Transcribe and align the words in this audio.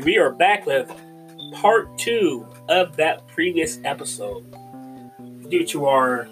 right, 0.00 0.06
we 0.06 0.18
are 0.18 0.30
back 0.30 0.66
with 0.66 0.90
part 1.54 1.96
two 1.98 2.46
of 2.68 2.96
that 2.96 3.26
previous 3.28 3.78
episode. 3.84 4.44
Due 5.50 5.66
to 5.66 5.86
our 5.86 6.28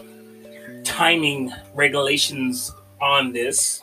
timing 0.85 1.53
regulations 1.75 2.73
on 3.01 3.33
this, 3.33 3.83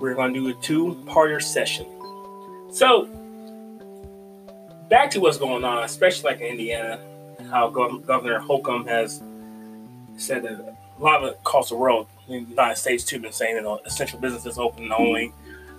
we're 0.00 0.14
going 0.14 0.34
to 0.34 0.40
do 0.40 0.48
a 0.48 0.62
two-parter 0.62 1.42
session. 1.42 1.86
So, 2.70 3.06
back 4.90 5.10
to 5.12 5.20
what's 5.20 5.38
going 5.38 5.64
on, 5.64 5.84
especially 5.84 6.30
like 6.30 6.40
in 6.40 6.48
Indiana, 6.48 7.00
how 7.50 7.70
Gov- 7.70 8.04
Governor 8.04 8.40
Holcomb 8.40 8.86
has 8.86 9.22
said 10.18 10.42
that 10.42 10.76
a 10.98 11.02
lot 11.02 11.24
of 11.24 11.30
across 11.30 11.70
the 11.70 11.76
world, 11.76 12.08
in 12.28 12.44
the 12.44 12.50
United 12.50 12.76
States 12.76 13.04
too, 13.04 13.20
been 13.20 13.32
saying 13.32 13.62
that 13.62 13.80
essential 13.86 14.18
businesses 14.18 14.58
open 14.58 14.92
only, 14.92 15.32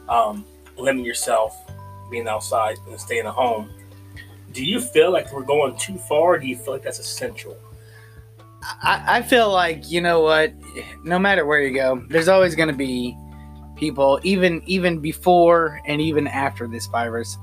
um, 0.09 0.45
limiting 0.77 1.05
yourself 1.05 1.55
being 2.09 2.27
outside 2.27 2.77
and 2.87 2.99
staying 2.99 3.25
at 3.25 3.33
home. 3.33 3.69
Do 4.53 4.65
you 4.65 4.79
feel 4.79 5.11
like 5.11 5.31
we're 5.33 5.43
going 5.43 5.77
too 5.77 5.97
far? 5.97 6.39
Do 6.39 6.47
you 6.47 6.55
feel 6.55 6.73
like 6.73 6.83
that's 6.83 6.99
essential? 6.99 7.57
I, 8.63 9.03
I 9.07 9.21
feel 9.21 9.51
like 9.51 9.89
you 9.89 10.01
know 10.01 10.21
what, 10.21 10.53
no 11.03 11.19
matter 11.19 11.45
where 11.45 11.61
you 11.61 11.73
go, 11.73 12.03
there's 12.09 12.27
always 12.27 12.55
going 12.55 12.69
to 12.69 12.75
be 12.75 13.15
people, 13.75 14.19
even 14.23 14.61
even 14.65 14.99
before 14.99 15.79
and 15.85 16.01
even 16.01 16.27
after 16.27 16.67
this 16.67 16.87
virus. 16.87 17.37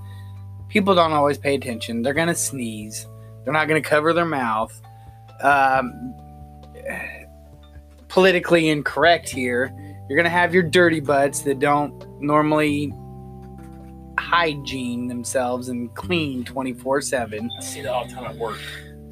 People 0.68 0.94
don't 0.94 1.12
always 1.12 1.38
pay 1.38 1.54
attention. 1.54 2.02
They're 2.02 2.14
going 2.14 2.28
to 2.28 2.34
sneeze. 2.34 3.06
They're 3.44 3.52
not 3.52 3.68
going 3.68 3.80
to 3.82 3.88
cover 3.88 4.12
their 4.12 4.24
mouth. 4.24 4.72
Um, 5.40 6.14
politically 8.08 8.68
incorrect 8.68 9.28
here. 9.28 9.72
You're 10.08 10.16
going 10.16 10.24
to 10.24 10.30
have 10.30 10.54
your 10.54 10.62
dirty 10.62 11.00
butts 11.00 11.40
that 11.42 11.58
don't 11.58 12.20
normally 12.20 12.92
hygiene 14.18 15.08
themselves 15.08 15.68
and 15.68 15.94
clean 15.94 16.44
24 16.44 17.00
7 17.00 17.50
I 17.58 17.62
see 17.62 17.82
that 17.82 17.92
all 17.92 18.06
the 18.06 18.12
time 18.12 18.24
at 18.24 18.36
work. 18.36 18.58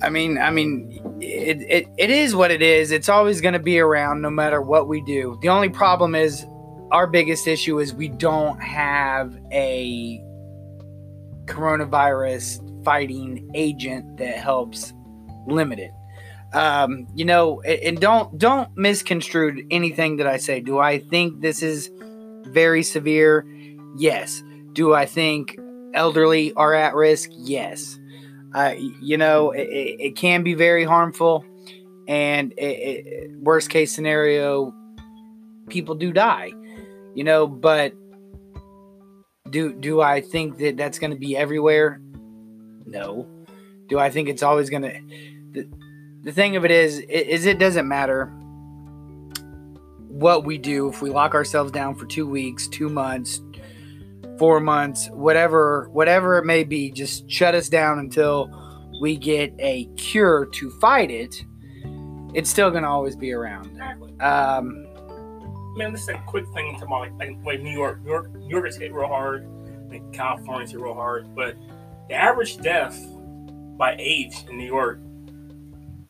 I 0.03 0.11
mean, 0.11 0.37
I 0.39 0.51
mean, 0.51 1.01
it, 1.21 1.63
it, 1.63 1.89
it 1.97 2.11
is 2.11 2.35
what 2.35 2.51
it 2.51 2.61
is. 2.61 2.91
It's 2.91 3.09
always 3.09 3.41
going 3.41 3.55
to 3.55 3.61
be 3.61 3.79
around 3.79 4.21
no 4.21 4.31
matter 4.31 4.61
what 4.61 4.89
we 4.89 5.01
do. 5.03 5.39
The 5.43 5.49
only 5.49 5.69
problem 5.69 6.17
is 6.17 6.45
our 6.91 7.07
biggest 7.07 7.47
issue 7.47 7.79
is 7.79 7.95
we 7.95 8.09
don't 8.09 8.61
have 8.61 9.39
a 9.53 10.21
coronavirus 11.47 12.85
fighting 12.85 13.51
agent 13.55 14.17
that 14.17 14.37
helps 14.37 14.93
limit 15.47 15.79
it. 15.79 15.93
Um, 16.53 17.07
you 17.15 17.25
know, 17.25 17.63
and 17.63 17.99
don't 17.99 18.37
don't 18.37 18.77
misconstrue 18.77 19.67
anything 19.71 20.17
that 20.19 20.27
I 20.27 20.37
say. 20.37 20.61
Do 20.61 20.79
I 20.79 20.99
think 20.99 21.41
this 21.41 21.63
is 21.63 21.91
very 22.49 22.83
severe? 22.83 23.47
Yes. 23.97 24.43
Do 24.73 24.95
I 24.95 25.07
think 25.07 25.59
elderly 25.95 26.53
are 26.55 26.75
at 26.75 26.95
risk? 26.95 27.31
Yes. 27.33 27.99
Uh, 28.55 28.75
you 29.01 29.17
know, 29.17 29.51
it, 29.51 29.69
it 29.99 30.17
can 30.17 30.43
be 30.43 30.55
very 30.55 30.85
harmful, 30.85 31.45
and 32.07 32.53
it, 32.53 32.65
it, 32.65 33.31
worst 33.39 33.71
case 33.71 33.95
scenario, 33.95 34.75
people 35.69 35.95
do 35.95 36.13
die. 36.13 36.53
You 37.15 37.25
know, 37.25 37.47
but 37.47 37.95
do 39.51 39.73
do 39.73 40.01
I 40.01 40.21
think 40.21 40.59
that 40.59 40.77
that's 40.77 40.99
going 40.99 41.13
to 41.13 41.19
be 41.19 41.37
everywhere? 41.37 42.01
No. 42.87 43.27
Do 43.89 43.99
I 43.99 44.11
think 44.11 44.29
it's 44.29 44.43
always 44.43 44.71
going 44.71 44.83
to? 44.83 45.01
The, 45.53 45.69
the 46.23 46.33
thing 46.33 46.57
of 46.57 46.65
it 46.65 46.71
is, 46.71 47.01
is 47.01 47.47
it 47.47 47.59
doesn't 47.59 47.87
matter 47.89 48.27
what 50.09 50.45
we 50.45 50.57
do 50.57 50.89
if 50.89 51.03
we 51.03 51.11
lock 51.11 51.35
ourselves 51.35 51.73
down 51.73 51.95
for 51.95 52.07
two 52.07 52.27
weeks, 52.27 52.69
two 52.69 52.89
months, 52.89 53.41
four 54.39 54.61
months, 54.61 55.09
whatever, 55.11 55.89
whatever 55.93 56.39
it 56.39 56.45
may 56.45 56.65
be. 56.65 56.91
Just 56.91 57.31
shut 57.31 57.55
us 57.55 57.69
down 57.69 57.99
until 57.99 58.51
we 59.01 59.17
get 59.17 59.53
a 59.59 59.87
cure 59.97 60.47
to 60.47 60.71
fight 60.81 61.11
it. 61.11 61.45
It's 62.35 62.49
still 62.51 62.71
going 62.71 62.83
to 62.83 62.89
always 62.89 63.15
be 63.17 63.33
around. 63.33 63.81
Um, 64.21 64.87
Man, 65.77 65.93
this 65.93 66.03
is 66.03 66.09
a 66.09 66.23
quick 66.27 66.45
thing 66.55 66.79
to 66.81 66.87
my 66.87 67.09
like, 67.19 67.37
like 67.45 67.61
New 67.63 67.71
York. 67.71 68.03
New 68.03 68.11
York, 68.11 68.31
New 68.35 68.49
York 68.49 68.69
is 68.69 68.77
hit 68.77 68.93
real 68.93 69.07
hard. 69.07 69.47
Like 69.91 70.13
California's 70.13 70.71
hit 70.73 70.81
real 70.81 70.95
hard. 70.95 71.35
But 71.35 71.57
the 72.09 72.15
average 72.15 72.59
death 72.59 72.99
by 73.79 73.97
age 73.99 74.45
in 74.51 74.59
New 74.59 74.67
York 74.67 74.99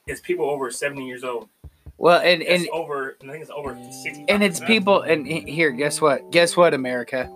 is 0.08 0.20
people 0.20 0.50
over 0.50 0.70
70 0.70 1.06
years 1.06 1.22
old. 1.22 1.48
well, 1.96 2.20
and 2.20 2.42
It's 2.42 2.62
and 2.62 2.70
over, 2.70 3.16
I 3.22 3.26
think 3.30 3.42
it's 3.42 3.50
over 3.52 3.76
60. 4.02 4.24
and 4.28 4.42
it's 4.42 4.58
people. 4.58 5.02
And 5.02 5.26
here, 5.26 5.70
guess 5.70 6.00
what? 6.00 6.30
Guess 6.32 6.56
what, 6.56 6.74
America? 6.74 7.30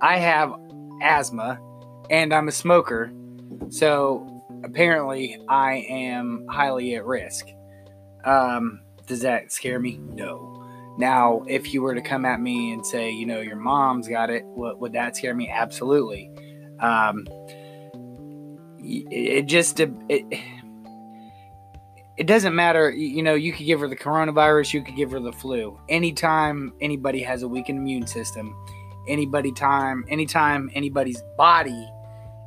I 0.00 0.18
have 0.18 0.52
asthma, 1.02 1.60
and 2.10 2.32
I'm 2.32 2.48
a 2.48 2.52
smoker. 2.52 3.12
So 3.68 4.42
apparently, 4.64 5.38
I 5.48 5.86
am 5.88 6.46
highly 6.48 6.94
at 6.94 7.04
risk. 7.04 7.46
Um, 8.24 8.80
does 9.06 9.20
that 9.20 9.52
scare 9.52 9.78
me? 9.78 9.98
No. 9.98 10.50
Now, 10.98 11.42
if 11.48 11.74
you 11.74 11.82
were 11.82 11.94
to 11.94 12.00
come 12.00 12.24
at 12.24 12.40
me 12.40 12.72
and 12.72 12.86
say, 12.86 13.10
you 13.10 13.26
know, 13.26 13.40
your 13.40 13.56
mom's 13.56 14.08
got 14.08 14.30
it, 14.30 14.44
what 14.44 14.78
would 14.80 14.92
that 14.92 15.16
scare 15.16 15.34
me? 15.34 15.48
Absolutely. 15.48 16.30
Um, 16.80 17.24
y- 18.78 19.04
it 19.10 19.46
just 19.46 19.80
it, 19.80 19.90
it 22.16 22.26
doesn't 22.26 22.54
matter. 22.54 22.90
You 22.90 23.22
know, 23.22 23.34
you 23.34 23.52
could 23.52 23.66
give 23.66 23.80
her 23.80 23.88
the 23.88 23.96
coronavirus, 23.96 24.72
you 24.72 24.82
could 24.82 24.96
give 24.96 25.10
her 25.10 25.20
the 25.20 25.32
flu. 25.32 25.78
Anytime 25.88 26.72
anybody 26.80 27.22
has 27.22 27.42
a 27.42 27.48
weakened 27.48 27.78
immune 27.78 28.06
system, 28.06 28.54
anybody 29.08 29.52
time, 29.52 30.04
anytime 30.08 30.70
anybody's 30.74 31.22
body 31.36 31.90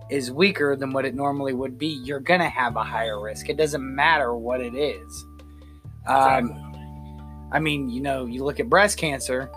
is 0.09 0.31
weaker 0.31 0.75
than 0.75 0.91
what 0.91 1.05
it 1.05 1.15
normally 1.15 1.53
would 1.53 1.77
be, 1.77 1.87
you're 1.87 2.19
gonna 2.19 2.49
have 2.49 2.75
a 2.75 2.83
higher 2.83 3.21
risk. 3.21 3.49
It 3.49 3.57
doesn't 3.57 3.83
matter 3.83 4.35
what 4.35 4.61
it 4.61 4.75
is. 4.75 5.25
Um, 6.07 6.63
I 7.51 7.59
mean, 7.59 7.89
you 7.89 8.01
know, 8.01 8.25
you 8.25 8.43
look 8.43 8.59
at 8.59 8.69
breast 8.69 8.97
cancer, 8.97 9.51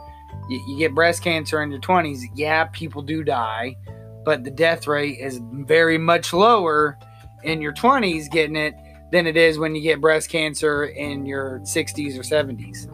you, 0.49 0.65
you 0.69 0.79
get 0.79 0.95
breast 0.95 1.23
cancer 1.23 1.63
in 1.63 1.71
your 1.71 1.81
20s, 1.81 2.23
yeah, 2.35 2.65
people 2.73 3.03
do 3.03 3.23
die, 3.23 3.77
but 4.25 4.45
the 4.45 4.51
death 4.51 4.87
rate 4.87 5.19
is 5.19 5.41
very 5.53 5.99
much 5.99 6.33
lower 6.33 6.99
in 7.45 7.63
your 7.63 7.73
20s 7.73 8.31
getting 8.31 8.57
it 8.57 8.75
than 9.13 9.27
it 9.27 9.37
is 9.37 9.59
when 9.59 9.75
you 9.75 9.83
get 9.83 10.01
breast 10.01 10.29
cancer 10.29 10.87
in 10.87 11.27
your 11.27 11.61
60s 11.61 12.19
or 12.19 12.23
70s 12.23 12.89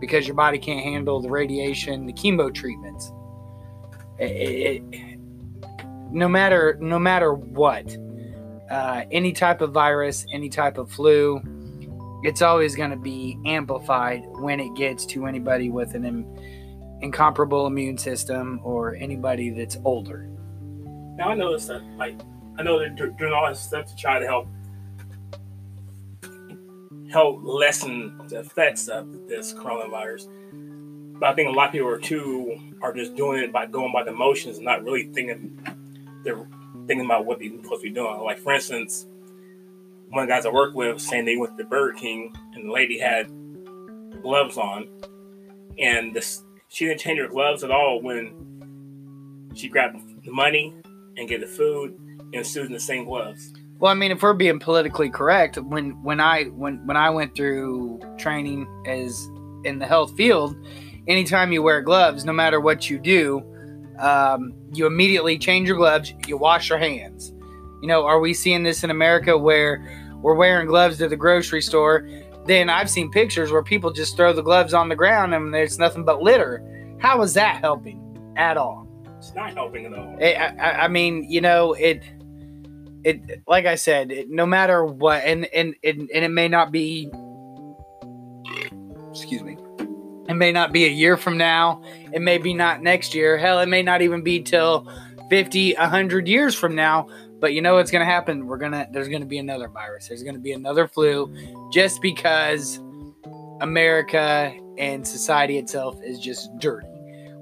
because 0.00 0.26
your 0.26 0.34
body 0.34 0.58
can't 0.58 0.82
handle 0.82 1.20
the 1.20 1.30
radiation, 1.30 2.06
the 2.06 2.12
chemo 2.12 2.52
treatments. 2.52 3.12
It- 4.22 4.82
it- 4.92 5.18
no 6.12 6.28
matter 6.28 6.76
no 6.80 6.98
matter 6.98 7.34
what, 7.34 7.96
uh, 8.70 9.02
any 9.10 9.32
type 9.32 9.60
of 9.60 9.72
virus, 9.72 10.26
any 10.32 10.48
type 10.48 10.78
of 10.78 10.90
flu, 10.90 11.40
it's 12.22 12.42
always 12.42 12.76
going 12.76 12.90
to 12.90 12.96
be 12.96 13.36
amplified 13.46 14.24
when 14.40 14.60
it 14.60 14.74
gets 14.76 15.04
to 15.06 15.26
anybody 15.26 15.70
with 15.70 15.94
an 15.94 16.04
im- 16.04 16.36
incomparable 17.00 17.66
immune 17.66 17.98
system 17.98 18.60
or 18.62 18.94
anybody 18.94 19.50
that's 19.50 19.76
older. 19.84 20.28
Now 21.16 21.30
I 21.30 21.34
noticed 21.34 21.66
that, 21.68 21.82
like, 21.96 22.14
I 22.58 22.62
know 22.62 22.78
they're 22.78 22.90
doing 22.90 23.32
all 23.32 23.48
this 23.48 23.60
stuff 23.60 23.86
to 23.86 23.96
try 23.96 24.20
to 24.20 24.26
help 24.26 24.46
help 27.10 27.40
lessen 27.42 28.18
the 28.28 28.38
effects 28.38 28.88
of 28.88 29.28
this 29.28 29.52
coronavirus. 29.52 30.28
But 31.22 31.30
I 31.30 31.34
think 31.36 31.50
a 31.50 31.52
lot 31.52 31.66
of 31.66 31.72
people 31.72 31.86
are 31.86 32.00
too 32.00 32.58
are 32.82 32.92
just 32.92 33.14
doing 33.14 33.44
it 33.44 33.52
by 33.52 33.66
going 33.66 33.92
by 33.92 34.02
the 34.02 34.10
motions, 34.10 34.56
and 34.56 34.64
not 34.64 34.82
really 34.82 35.04
thinking 35.04 35.56
they're 36.24 36.44
thinking 36.88 37.04
about 37.04 37.26
what 37.26 37.38
they're 37.38 37.48
supposed 37.62 37.82
to 37.82 37.88
be 37.88 37.94
doing. 37.94 38.18
Like 38.22 38.40
for 38.40 38.52
instance, 38.52 39.06
one 40.08 40.24
of 40.24 40.28
the 40.28 40.34
guys 40.34 40.46
I 40.46 40.48
work 40.48 40.74
with 40.74 41.00
saying 41.00 41.26
they 41.26 41.36
went 41.36 41.56
to 41.58 41.64
Burger 41.64 41.96
King, 41.96 42.34
and 42.54 42.68
the 42.68 42.72
lady 42.72 42.98
had 42.98 43.30
gloves 44.20 44.58
on, 44.58 44.88
and 45.78 46.12
this 46.12 46.42
she 46.66 46.86
didn't 46.86 46.98
change 46.98 47.20
her 47.20 47.28
gloves 47.28 47.62
at 47.62 47.70
all 47.70 48.02
when 48.02 49.52
she 49.54 49.68
grabbed 49.68 50.00
the 50.24 50.32
money 50.32 50.74
and 51.16 51.28
get 51.28 51.40
the 51.40 51.46
food 51.46 51.96
and 52.34 52.44
stood 52.44 52.66
in 52.66 52.72
the 52.72 52.80
same 52.80 53.04
gloves. 53.04 53.52
Well, 53.78 53.92
I 53.92 53.94
mean, 53.94 54.10
if 54.10 54.24
we're 54.24 54.34
being 54.34 54.58
politically 54.58 55.08
correct, 55.08 55.56
when 55.56 56.02
when 56.02 56.18
I 56.18 56.46
when 56.46 56.84
when 56.84 56.96
I 56.96 57.10
went 57.10 57.36
through 57.36 58.00
training 58.18 58.66
as 58.88 59.30
in 59.62 59.78
the 59.78 59.86
health 59.86 60.16
field, 60.16 60.56
anytime 61.06 61.52
you 61.52 61.62
wear 61.62 61.80
gloves, 61.82 62.24
no 62.24 62.32
matter 62.32 62.60
what 62.60 62.88
you 62.88 62.98
do, 62.98 63.42
um, 63.98 64.54
you 64.72 64.86
immediately 64.86 65.38
change 65.38 65.68
your 65.68 65.76
gloves. 65.76 66.14
You 66.26 66.36
wash 66.36 66.68
your 66.68 66.78
hands. 66.78 67.32
You 67.82 67.88
know, 67.88 68.04
are 68.04 68.20
we 68.20 68.34
seeing 68.34 68.62
this 68.62 68.84
in 68.84 68.90
America 68.90 69.36
where 69.36 69.84
we're 70.22 70.34
wearing 70.34 70.66
gloves 70.66 70.98
to 70.98 71.08
the 71.08 71.16
grocery 71.16 71.62
store? 71.62 72.08
Then 72.46 72.70
I've 72.70 72.90
seen 72.90 73.10
pictures 73.10 73.52
where 73.52 73.62
people 73.62 73.92
just 73.92 74.16
throw 74.16 74.32
the 74.32 74.42
gloves 74.42 74.74
on 74.74 74.88
the 74.88 74.96
ground 74.96 75.34
and 75.34 75.52
there's 75.52 75.78
nothing 75.78 76.04
but 76.04 76.22
litter. 76.22 76.62
How 76.98 77.22
is 77.22 77.34
that 77.34 77.60
helping 77.60 78.34
at 78.36 78.56
all? 78.56 78.88
It's 79.18 79.34
not 79.34 79.54
helping 79.54 79.86
at 79.86 79.94
all. 79.94 80.16
I, 80.20 80.32
I, 80.32 80.84
I 80.84 80.88
mean, 80.88 81.30
you 81.30 81.40
know, 81.40 81.74
it, 81.74 82.02
it, 83.04 83.42
like 83.46 83.66
I 83.66 83.76
said, 83.76 84.10
it, 84.10 84.30
no 84.30 84.46
matter 84.46 84.84
what, 84.84 85.22
and, 85.24 85.46
and, 85.46 85.74
and, 85.84 86.10
and 86.12 86.24
it 86.24 86.30
may 86.30 86.48
not 86.48 86.72
be, 86.72 87.08
excuse 89.10 89.42
me, 89.42 89.56
it 90.28 90.34
may 90.34 90.52
not 90.52 90.72
be 90.72 90.84
a 90.84 90.88
year 90.88 91.16
from 91.16 91.36
now. 91.36 91.82
It 92.12 92.22
may 92.22 92.38
be 92.38 92.54
not 92.54 92.82
next 92.82 93.14
year. 93.14 93.36
Hell, 93.36 93.60
it 93.60 93.68
may 93.68 93.82
not 93.82 94.02
even 94.02 94.22
be 94.22 94.40
till 94.40 94.88
50, 95.30 95.74
100 95.74 96.28
years 96.28 96.54
from 96.54 96.74
now. 96.74 97.08
But 97.40 97.54
you 97.54 97.60
know 97.60 97.74
what's 97.74 97.90
going 97.90 98.06
to 98.06 98.10
happen? 98.10 98.46
We're 98.46 98.58
going 98.58 98.70
to 98.70 98.86
there's 98.92 99.08
going 99.08 99.22
to 99.22 99.26
be 99.26 99.38
another 99.38 99.66
virus. 99.66 100.06
There's 100.06 100.22
going 100.22 100.36
to 100.36 100.40
be 100.40 100.52
another 100.52 100.86
flu 100.86 101.34
just 101.72 102.00
because 102.00 102.78
America 103.60 104.54
and 104.78 105.06
society 105.06 105.58
itself 105.58 106.00
is 106.04 106.20
just 106.20 106.56
dirty. 106.58 106.86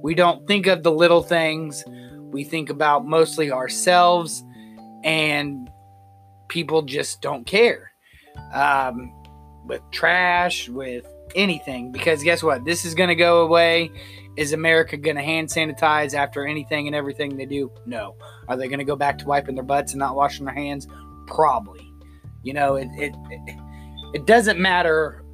We 0.03 0.15
don't 0.15 0.47
think 0.47 0.67
of 0.67 0.83
the 0.83 0.91
little 0.91 1.23
things. 1.23 1.85
We 2.33 2.45
think 2.45 2.71
about 2.71 3.07
mostly 3.07 3.53
ourselves 3.53 4.43
and 5.05 5.71
people 6.49 6.81
just 6.83 7.21
don't 7.21 7.45
care. 7.47 7.93
Um, 8.55 9.13
with 9.67 9.83
trash, 9.91 10.69
with 10.69 11.07
anything 11.35 11.93
because 11.93 12.23
guess 12.23 12.43
what? 12.43 12.65
This 12.65 12.85
is 12.85 12.95
going 12.95 13.09
to 13.09 13.15
go 13.15 13.43
away. 13.43 13.91
Is 14.37 14.53
America 14.53 14.97
going 14.97 15.17
to 15.17 15.23
hand 15.23 15.49
sanitize 15.49 16.15
after 16.15 16.47
anything 16.47 16.87
and 16.87 16.95
everything 16.95 17.37
they 17.37 17.47
do? 17.47 17.71
No. 17.85 18.17
Are 18.49 18.57
they 18.57 18.69
going 18.69 18.79
to 18.79 18.85
go 18.85 18.97
back 18.97 19.19
to 19.19 19.27
wiping 19.27 19.55
their 19.55 19.65
butts 19.65 19.93
and 19.93 19.99
not 19.99 20.15
washing 20.15 20.47
their 20.47 20.55
hands? 20.55 20.87
Probably. 21.27 21.93
You 22.43 22.55
know, 22.55 22.77
it, 22.77 22.89
it, 22.97 23.15
it, 23.31 23.57
it 24.15 24.27
doesn't 24.27 24.59
matter 24.59 25.25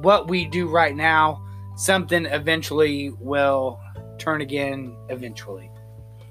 what 0.00 0.28
we 0.28 0.46
do 0.46 0.68
right 0.68 0.94
now, 0.94 1.44
something 1.76 2.26
eventually 2.26 3.10
will 3.20 3.80
turn 4.18 4.40
again 4.40 4.96
eventually. 5.08 5.70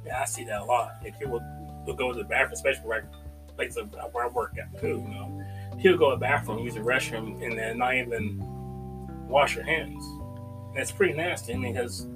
Yeah, 0.06 0.22
I 0.22 0.26
see 0.26 0.44
that 0.46 0.62
a 0.62 0.66
lot. 0.66 0.94
If 1.04 1.18
people 1.20 1.40
will 1.86 1.94
go 1.94 2.12
to 2.12 2.18
the 2.18 2.26
bathroom, 2.26 2.54
especially 2.54 2.88
where 2.88 3.10
I, 3.60 3.64
where 4.12 4.26
I 4.26 4.28
work 4.28 4.56
at 4.58 4.80
too, 4.80 4.88
you 4.88 5.14
know. 5.14 5.44
People 5.78 5.98
go 5.98 6.10
to 6.12 6.16
the 6.16 6.20
bathroom, 6.20 6.60
use 6.60 6.76
the 6.76 6.82
restroom, 6.82 7.44
and 7.44 7.58
then 7.58 7.78
not 7.78 7.96
even 7.96 8.40
wash 9.32 9.56
your 9.56 9.64
hands. 9.64 10.04
That's 10.76 10.92
pretty 10.92 11.14
nasty 11.14 11.56
because 11.56 12.08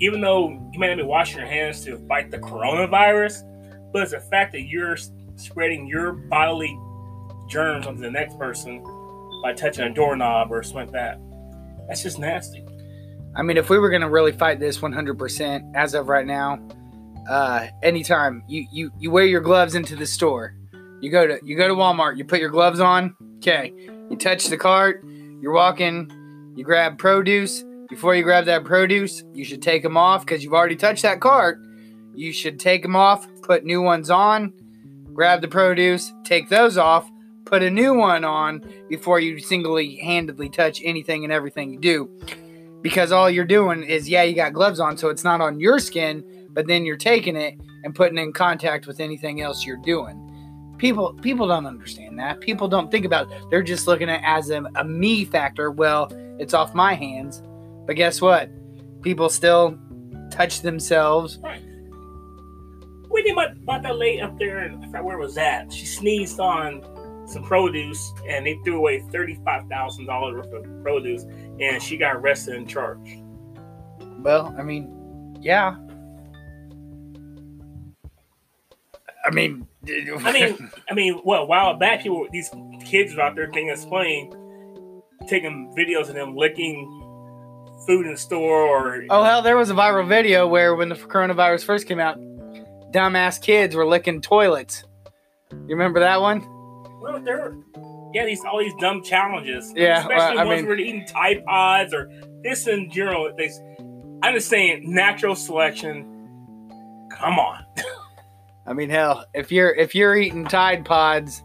even 0.00 0.20
though 0.20 0.50
you 0.72 0.78
may 0.78 0.88
not 0.88 0.96
be 0.96 1.02
washing 1.02 1.38
your 1.38 1.46
hands 1.46 1.84
to 1.84 1.96
fight 2.06 2.30
the 2.30 2.38
coronavirus, 2.38 3.42
but 3.92 4.02
it's 4.02 4.12
the 4.12 4.20
fact 4.20 4.52
that 4.52 4.62
you're 4.62 4.96
spreading 5.36 5.86
your 5.86 6.12
bodily 6.12 6.78
germs 7.48 7.86
onto 7.86 8.00
the 8.00 8.10
next 8.10 8.38
person 8.38 8.82
by 9.42 9.52
touching 9.54 9.84
a 9.84 9.94
doorknob 9.94 10.50
or 10.50 10.62
something 10.62 10.86
like 10.86 10.92
that. 10.92 11.20
That's 11.88 12.02
just 12.02 12.18
nasty. 12.18 12.64
I 13.34 13.42
mean, 13.42 13.56
if 13.56 13.70
we 13.70 13.78
were 13.78 13.90
going 13.90 14.02
to 14.02 14.08
really 14.08 14.32
fight 14.32 14.60
this 14.60 14.78
100% 14.78 15.74
as 15.74 15.94
of 15.94 16.08
right 16.08 16.26
now, 16.26 16.58
uh, 17.28 17.68
anytime 17.82 18.42
you, 18.48 18.66
you, 18.72 18.90
you 18.98 19.10
wear 19.10 19.26
your 19.26 19.40
gloves 19.40 19.74
into 19.74 19.94
the 19.94 20.06
store, 20.06 20.54
you 21.00 21.10
go 21.10 21.26
to 21.26 21.38
you 21.44 21.56
go 21.56 21.68
to 21.68 21.74
Walmart, 21.74 22.16
you 22.16 22.24
put 22.24 22.40
your 22.40 22.48
gloves 22.48 22.80
on, 22.80 23.14
okay, 23.36 23.72
you 24.10 24.16
touch 24.16 24.46
the 24.46 24.56
cart, 24.56 25.04
you're 25.40 25.52
walking, 25.52 26.10
you 26.56 26.64
grab 26.64 26.98
produce. 26.98 27.64
Before 27.88 28.16
you 28.16 28.24
grab 28.24 28.46
that 28.46 28.64
produce, 28.64 29.22
you 29.32 29.44
should 29.44 29.62
take 29.62 29.82
them 29.82 29.96
off 29.96 30.26
because 30.26 30.42
you've 30.42 30.54
already 30.54 30.74
touched 30.74 31.02
that 31.02 31.20
cart. 31.20 31.60
You 32.14 32.32
should 32.32 32.58
take 32.58 32.82
them 32.82 32.96
off, 32.96 33.28
put 33.42 33.64
new 33.64 33.82
ones 33.82 34.10
on, 34.10 34.52
grab 35.12 35.42
the 35.42 35.48
produce, 35.48 36.12
take 36.24 36.48
those 36.48 36.78
off, 36.78 37.08
put 37.44 37.62
a 37.62 37.70
new 37.70 37.94
one 37.94 38.24
on 38.24 38.62
before 38.88 39.20
you 39.20 39.38
singly 39.38 39.96
handedly 39.96 40.48
touch 40.48 40.80
anything 40.82 41.24
and 41.24 41.32
everything 41.32 41.72
you 41.72 41.78
do. 41.78 42.10
Because 42.82 43.12
all 43.12 43.30
you're 43.30 43.44
doing 43.44 43.82
is, 43.82 44.08
yeah, 44.08 44.22
you 44.22 44.34
got 44.34 44.52
gloves 44.52 44.80
on, 44.80 44.96
so 44.96 45.10
it's 45.10 45.24
not 45.24 45.40
on 45.40 45.60
your 45.60 45.78
skin, 45.78 46.24
but 46.50 46.66
then 46.66 46.86
you're 46.86 46.96
taking 46.96 47.36
it 47.36 47.54
and 47.84 47.94
putting 47.94 48.18
in 48.18 48.32
contact 48.32 48.86
with 48.86 48.98
anything 48.98 49.42
else 49.42 49.66
you're 49.66 49.76
doing. 49.76 50.25
People 50.78 51.14
people 51.14 51.48
don't 51.48 51.66
understand 51.66 52.18
that. 52.18 52.40
People 52.40 52.68
don't 52.68 52.90
think 52.90 53.04
about 53.04 53.30
it. 53.30 53.42
They're 53.50 53.62
just 53.62 53.86
looking 53.86 54.08
at 54.08 54.20
it 54.20 54.24
as 54.24 54.50
a, 54.50 54.64
a 54.76 54.84
me 54.84 55.24
factor. 55.24 55.70
Well, 55.70 56.12
it's 56.38 56.54
off 56.54 56.74
my 56.74 56.94
hands. 56.94 57.42
But 57.86 57.96
guess 57.96 58.20
what? 58.20 58.50
People 59.02 59.28
still 59.28 59.78
touch 60.30 60.60
themselves. 60.60 61.38
Right. 61.42 61.62
We 63.10 63.22
did 63.22 63.32
about, 63.32 63.52
about 63.52 63.82
that 63.84 63.96
lady 63.96 64.20
up 64.20 64.38
there, 64.38 64.60
I 64.60 64.86
forgot 64.86 65.04
where 65.04 65.16
it 65.16 65.20
was 65.20 65.36
that. 65.36 65.72
She 65.72 65.86
sneezed 65.86 66.40
on 66.40 66.82
some 67.26 67.42
produce 67.42 68.12
and 68.28 68.46
they 68.46 68.58
threw 68.64 68.76
away 68.76 69.00
$35,000 69.00 70.34
worth 70.34 70.52
of 70.52 70.82
produce 70.82 71.24
and 71.60 71.82
she 71.82 71.96
got 71.96 72.16
arrested 72.16 72.54
and 72.54 72.68
charged. 72.68 73.22
Well, 74.18 74.54
I 74.58 74.62
mean, 74.62 75.38
yeah. 75.40 75.76
I 79.26 79.30
mean, 79.30 79.66
I 79.88 80.32
mean, 80.32 80.70
I 80.90 80.94
mean, 80.94 81.20
well, 81.24 81.42
a 81.42 81.46
while 81.46 81.76
back, 81.76 82.02
people, 82.02 82.26
these 82.30 82.50
kids 82.84 83.14
were 83.14 83.22
out 83.22 83.34
there 83.34 83.50
being 83.50 83.70
explained, 83.70 84.34
taking 85.28 85.74
videos 85.76 86.08
of 86.08 86.14
them 86.14 86.36
licking 86.36 86.86
food 87.86 88.06
in 88.06 88.12
the 88.12 88.18
store 88.18 88.62
or. 88.62 89.04
Oh 89.10 89.24
hell, 89.24 89.42
there 89.42 89.56
was 89.56 89.70
a 89.70 89.74
viral 89.74 90.06
video 90.06 90.46
where 90.46 90.74
when 90.74 90.88
the 90.88 90.94
coronavirus 90.94 91.64
first 91.64 91.86
came 91.88 91.98
out, 91.98 92.18
dumbass 92.92 93.40
kids 93.40 93.74
were 93.74 93.86
licking 93.86 94.20
toilets. 94.20 94.84
You 95.50 95.74
remember 95.76 96.00
that 96.00 96.20
one? 96.20 96.40
Well, 97.00 97.20
there, 97.22 97.56
yeah, 98.12 98.26
these 98.26 98.40
all 98.44 98.60
these 98.60 98.74
dumb 98.80 99.02
challenges. 99.02 99.72
Yeah, 99.74 100.00
especially 100.00 100.36
well, 100.36 100.38
I 100.38 100.44
ones 100.44 100.58
mean- 100.58 100.66
where 100.66 100.76
they're 100.76 100.86
eating 100.86 101.06
Tide 101.06 101.44
Pods 101.44 101.92
or 101.92 102.10
this 102.42 102.66
in 102.66 102.90
general. 102.90 103.32
They, 103.36 103.50
I'm 104.22 104.34
just 104.34 104.48
saying, 104.48 104.92
natural 104.92 105.34
selection. 105.34 106.12
Come 107.10 107.38
on. 107.38 107.64
I 108.66 108.72
mean, 108.72 108.90
hell, 108.90 109.24
if 109.34 109.52
you're 109.52 109.74
if 109.74 109.94
you're 109.94 110.16
eating 110.16 110.44
Tide 110.44 110.84
Pods, 110.84 111.42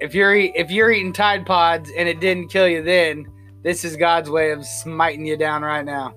if 0.00 0.14
you're 0.14 0.34
if 0.34 0.70
you're 0.70 0.90
eating 0.90 1.12
Tide 1.12 1.44
Pods 1.44 1.90
and 1.96 2.08
it 2.08 2.20
didn't 2.20 2.48
kill 2.48 2.66
you 2.66 2.82
then, 2.82 3.26
this 3.62 3.84
is 3.84 3.96
God's 3.96 4.30
way 4.30 4.52
of 4.52 4.64
smiting 4.64 5.26
you 5.26 5.36
down 5.36 5.62
right 5.62 5.84
now. 5.84 6.14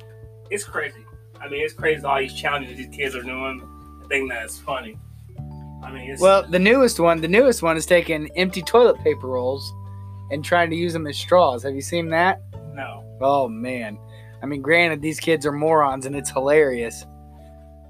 It's 0.50 0.63
crazy. 0.63 1.06
I 1.42 1.50
mean, 1.50 1.62
it's 1.62 1.74
crazy 1.74 2.04
all 2.06 2.19
these 2.19 2.34
challenges 2.34 2.78
these 2.78 2.95
kids 2.95 3.16
are 3.16 3.22
doing. 3.24 3.62
I 4.04 4.07
think 4.07 4.31
that's 4.31 4.60
funny. 4.60 4.98
I 5.84 5.92
mean, 5.92 6.12
it's, 6.12 6.22
Well, 6.22 6.44
the 6.50 6.60
newest 6.60 7.00
one, 7.01 7.19
the 7.19 7.28
newest 7.28 7.62
one 7.62 7.75
is 7.75 7.86
taking 7.86 8.30
empty 8.38 8.62
toilet 8.62 8.98
paper 9.04 9.28
rolls 9.28 9.74
and 10.31 10.44
trying 10.46 10.69
to 10.69 10.75
use 10.78 10.94
them 10.94 11.06
as 11.07 11.18
straws. 11.18 11.63
Have 11.63 11.75
you 11.75 11.81
seen 11.81 12.10
that? 12.10 12.42
no. 12.74 13.04
Oh 13.22 13.48
man. 13.50 13.98
I 14.42 14.46
mean, 14.46 14.62
granted, 14.62 15.01
these 15.01 15.19
kids 15.19 15.46
are 15.46 15.51
morons 15.51 16.06
and 16.06 16.16
it's 16.16 16.30
hilarious. 16.30 17.06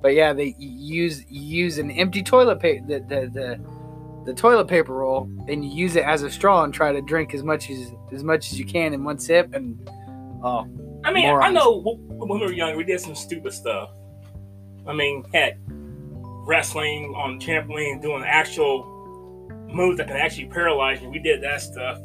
But 0.04 0.16
yeah, 0.16 0.34
they 0.34 0.54
use 0.60 1.24
use 1.30 1.78
an 1.78 1.90
empty 1.90 2.22
toilet 2.22 2.60
paper, 2.60 2.86
the, 2.86 3.00
the 3.00 3.30
the 3.34 3.60
the 4.26 4.34
toilet 4.34 4.68
paper 4.68 4.94
roll, 4.94 5.30
and 5.48 5.64
you 5.64 5.72
use 5.72 5.96
it 5.96 6.04
as 6.04 6.24
a 6.24 6.30
straw 6.30 6.66
and 6.66 6.74
try 6.74 6.92
to 6.92 7.02
drink 7.02 7.34
as 7.34 7.42
much 7.42 7.70
as 7.70 7.94
as 8.12 8.22
much 8.22 8.52
as 8.52 8.60
you 8.60 8.66
can 8.66 8.94
in 8.94 9.06
one 9.06 9.18
sip. 9.18 9.54
And 9.54 9.90
oh, 10.44 10.68
I 11.06 11.14
mean, 11.14 11.26
I 11.26 11.50
know 11.50 11.80
when 11.80 12.40
we 12.40 12.46
were 12.46 12.52
young, 12.52 12.76
we 12.76 12.84
did 12.84 13.00
some 13.00 13.16
stupid 13.16 13.54
stuff. 13.54 13.92
I 14.86 14.92
mean, 14.92 15.24
heck, 15.34 15.58
wrestling 15.68 17.14
on 17.16 17.40
trampoline, 17.40 18.02
doing 18.02 18.26
actual 18.26 18.84
moves 19.70 19.98
that 20.00 20.08
can 20.08 20.18
actually 20.18 20.48
paralyze 20.48 21.02
you. 21.02 21.10
We 21.10 21.20
did 21.20 21.42
that 21.44 21.62
stuff. 21.62 21.98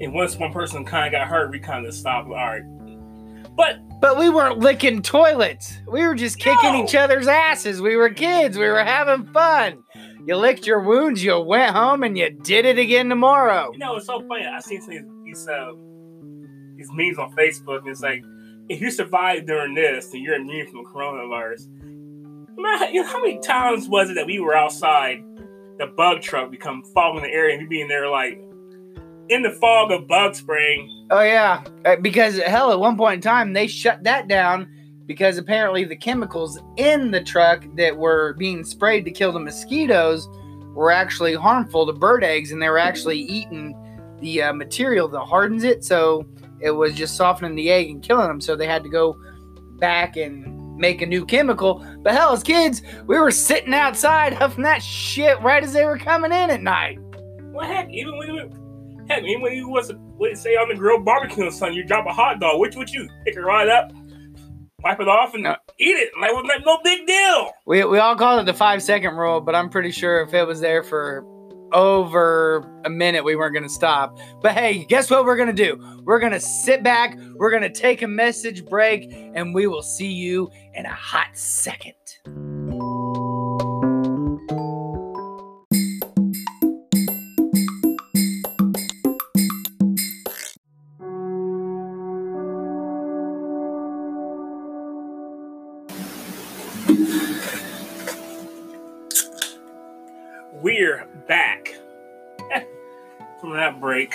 And 0.00 0.14
once 0.14 0.36
one 0.36 0.54
person 0.54 0.86
kind 0.86 1.14
of 1.14 1.20
got 1.20 1.28
hurt, 1.28 1.50
we 1.50 1.58
kind 1.58 1.84
of 1.84 1.92
stopped. 1.92 2.28
All 2.28 2.34
right. 2.34 2.62
But 3.54 3.78
but 4.00 4.18
we 4.18 4.28
weren't 4.28 4.58
licking 4.58 5.02
toilets. 5.02 5.78
We 5.88 6.06
were 6.06 6.14
just 6.14 6.38
kicking 6.38 6.72
No. 6.72 6.84
each 6.84 6.94
other's 6.94 7.26
asses. 7.28 7.80
We 7.80 7.96
were 7.96 8.10
kids. 8.10 8.56
We 8.58 8.66
were 8.66 8.84
having 8.84 9.26
fun. 9.32 9.82
You 10.26 10.36
licked 10.36 10.66
your 10.66 10.80
wounds. 10.80 11.22
You 11.22 11.38
went 11.40 11.74
home 11.74 12.02
and 12.02 12.16
you 12.16 12.30
did 12.30 12.64
it 12.64 12.78
again 12.78 13.08
tomorrow. 13.08 13.70
you 13.72 13.78
know, 13.78 13.96
it's 13.96 14.06
so 14.06 14.20
funny. 14.26 14.44
I 14.46 14.60
seen 14.60 14.80
some 14.80 14.96
of 14.96 15.02
these, 15.24 15.46
these, 15.46 15.48
uh, 15.48 15.72
these 16.76 16.88
memes 16.92 17.18
on 17.18 17.34
Facebook, 17.36 17.80
and 17.80 17.88
it's 17.88 18.00
like, 18.00 18.22
if 18.68 18.80
you 18.80 18.90
survive 18.90 19.46
during 19.46 19.74
this, 19.74 20.08
then 20.10 20.22
you're 20.22 20.34
immune 20.34 20.66
from 20.68 20.84
coronavirus. 20.86 21.68
Man, 22.56 22.94
you 22.94 23.02
know, 23.02 23.08
how 23.08 23.20
many 23.20 23.38
times 23.40 23.88
was 23.88 24.10
it 24.10 24.14
that 24.14 24.26
we 24.26 24.40
were 24.40 24.54
outside, 24.56 25.22
the 25.78 25.86
bug 25.86 26.22
truck 26.22 26.50
become 26.50 26.82
fog 26.94 27.16
in 27.16 27.22
the 27.22 27.28
area, 27.28 27.54
and 27.54 27.62
we 27.62 27.68
being 27.68 27.88
there 27.88 28.08
like 28.08 28.40
in 29.28 29.42
the 29.42 29.50
fog 29.50 29.90
of 29.90 30.06
bug 30.06 30.34
spraying? 30.34 31.06
Oh 31.10 31.22
yeah, 31.22 31.62
Uh, 31.84 31.96
because 31.96 32.38
hell, 32.38 32.72
at 32.72 32.78
one 32.78 32.96
point 32.96 33.16
in 33.16 33.20
time 33.20 33.52
they 33.52 33.66
shut 33.66 34.02
that 34.04 34.28
down 34.28 34.68
because 35.06 35.36
apparently 35.38 35.84
the 35.84 35.96
chemicals 35.96 36.58
in 36.76 37.10
the 37.10 37.22
truck 37.22 37.64
that 37.76 37.96
were 37.96 38.34
being 38.38 38.64
sprayed 38.64 39.04
to 39.04 39.10
kill 39.10 39.32
the 39.32 39.40
mosquitoes 39.40 40.28
were 40.74 40.90
actually 40.90 41.34
harmful 41.34 41.86
to 41.86 41.92
bird 41.92 42.24
eggs, 42.24 42.52
and 42.52 42.60
they 42.60 42.68
were 42.68 42.78
actually 42.78 43.18
eating 43.18 43.76
the 44.20 44.42
uh, 44.42 44.52
material 44.52 45.06
that 45.08 45.20
hardens 45.20 45.62
it, 45.62 45.84
so 45.84 46.26
it 46.60 46.70
was 46.70 46.94
just 46.94 47.16
softening 47.16 47.54
the 47.54 47.70
egg 47.70 47.90
and 47.90 48.02
killing 48.02 48.26
them. 48.26 48.40
So 48.40 48.56
they 48.56 48.66
had 48.66 48.82
to 48.82 48.88
go 48.88 49.16
back 49.78 50.16
and 50.16 50.76
make 50.76 51.02
a 51.02 51.06
new 51.06 51.24
chemical. 51.26 51.84
But 52.02 52.14
hell, 52.14 52.32
as 52.32 52.42
kids, 52.42 52.82
we 53.06 53.18
were 53.18 53.30
sitting 53.30 53.74
outside 53.74 54.32
huffing 54.32 54.64
that 54.64 54.82
shit 54.82 55.40
right 55.42 55.62
as 55.62 55.72
they 55.72 55.84
were 55.84 55.98
coming 55.98 56.32
in 56.32 56.50
at 56.50 56.62
night. 56.62 56.98
Well, 57.52 57.66
heck, 57.66 57.90
even 57.92 58.16
when 58.18 58.34
you, 58.34 58.50
heck, 59.08 59.22
even 59.24 59.42
when 59.42 59.52
you 59.52 59.68
was 59.68 59.92
let's 60.18 60.40
say 60.40 60.54
on 60.56 60.68
the 60.68 60.74
grill 60.74 61.00
barbecue 61.00 61.46
or 61.46 61.50
something, 61.50 61.76
you 61.76 61.84
drop 61.84 62.06
a 62.06 62.12
hot 62.12 62.40
dog. 62.40 62.60
Which 62.60 62.76
would 62.76 62.90
you 62.90 63.08
pick 63.24 63.36
it 63.36 63.40
right 63.40 63.68
up, 63.68 63.92
wipe 64.82 65.00
it 65.00 65.08
off, 65.08 65.34
and 65.34 65.42
No. 65.44 65.56
eat 65.78 65.96
it? 65.96 66.10
Like, 66.20 66.32
was 66.32 66.62
no 66.64 66.78
big 66.84 67.06
deal. 67.06 67.50
We, 67.66 67.84
we 67.84 67.98
all 67.98 68.16
call 68.16 68.38
it 68.38 68.44
the 68.44 68.54
five 68.54 68.82
second 68.82 69.16
rule, 69.16 69.40
but 69.40 69.54
I'm 69.54 69.68
pretty 69.68 69.90
sure 69.90 70.22
if 70.22 70.32
it 70.34 70.46
was 70.46 70.60
there 70.60 70.82
for 70.82 71.24
over 71.72 72.58
a 72.84 72.90
minute, 72.90 73.24
we 73.24 73.34
weren't 73.34 73.52
going 73.52 73.64
to 73.64 73.68
stop. 73.68 74.16
But 74.40 74.52
hey, 74.52 74.84
guess 74.88 75.10
what 75.10 75.24
we're 75.24 75.36
going 75.36 75.48
to 75.48 75.52
do? 75.52 76.02
We're 76.04 76.20
going 76.20 76.32
to 76.32 76.38
sit 76.40 76.84
back, 76.84 77.18
we're 77.34 77.50
going 77.50 77.62
to 77.64 77.70
take 77.72 78.02
a 78.02 78.06
message 78.08 78.64
break, 78.66 79.12
and 79.34 79.52
we 79.54 79.66
will 79.66 79.82
see 79.82 80.12
you 80.12 80.50
in 80.74 80.86
a 80.86 80.92
hot 80.92 81.36
second. 81.36 81.94
We're 100.64 101.06
back 101.28 101.74
from 103.40 103.52
that 103.52 103.78
break. 103.78 104.14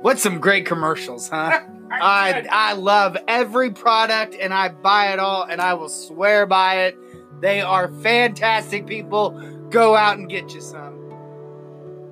What's 0.00 0.22
some 0.22 0.38
great 0.38 0.64
commercials, 0.64 1.28
huh? 1.28 1.60
I 1.90 2.46
I 2.48 2.74
love 2.74 3.16
every 3.26 3.72
product 3.72 4.36
and 4.40 4.54
I 4.54 4.68
buy 4.68 5.12
it 5.12 5.18
all 5.18 5.42
and 5.42 5.60
I 5.60 5.74
will 5.74 5.88
swear 5.88 6.46
by 6.46 6.84
it. 6.84 6.96
They 7.40 7.60
are 7.60 7.92
fantastic 7.94 8.86
people. 8.86 9.30
Go 9.70 9.96
out 9.96 10.18
and 10.18 10.30
get 10.30 10.54
you 10.54 10.60
some. 10.60 11.08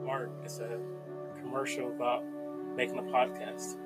Mark, 0.05 0.33
it's 0.43 0.59
a 0.59 0.77
commercial 1.41 1.93
about 1.93 2.25
making 2.75 2.99
a 2.99 3.03
podcast. 3.03 3.77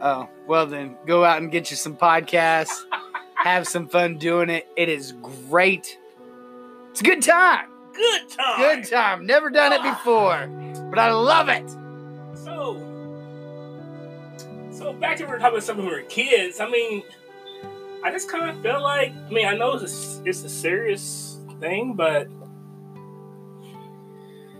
Oh, 0.00 0.26
well 0.48 0.66
then 0.66 0.96
go 1.06 1.22
out 1.22 1.42
and 1.42 1.52
get 1.52 1.70
you 1.70 1.76
some 1.76 1.98
podcasts. 1.98 2.80
Have 3.34 3.68
some 3.68 3.88
fun 3.88 4.16
doing 4.16 4.48
it. 4.48 4.66
It 4.74 4.88
is 4.88 5.12
great. 5.50 5.98
It's 6.92 7.02
a 7.02 7.04
good 7.04 7.20
time. 7.20 7.73
Good 7.94 8.28
time. 8.28 8.58
Good 8.58 8.90
time. 8.90 9.26
Never 9.26 9.50
done 9.50 9.72
it 9.72 9.82
before, 9.82 10.48
but 10.90 10.98
I 10.98 11.12
love 11.12 11.48
it. 11.48 11.70
So, 12.36 12.80
so 14.70 14.92
back 14.92 15.16
to 15.18 15.24
when 15.24 15.30
we 15.30 15.36
were 15.36 15.38
talking 15.38 15.56
about 15.56 15.62
some 15.62 15.78
we 15.78 15.86
were 15.86 16.02
kids. 16.02 16.60
I 16.60 16.68
mean, 16.68 17.04
I 18.02 18.10
just 18.10 18.28
kind 18.28 18.50
of 18.50 18.60
feel 18.62 18.82
like. 18.82 19.12
I 19.12 19.30
mean, 19.30 19.46
I 19.46 19.54
know 19.54 19.74
it's 19.74 20.18
a, 20.18 20.28
it's 20.28 20.42
a 20.42 20.48
serious 20.48 21.38
thing, 21.60 21.94
but 21.94 22.28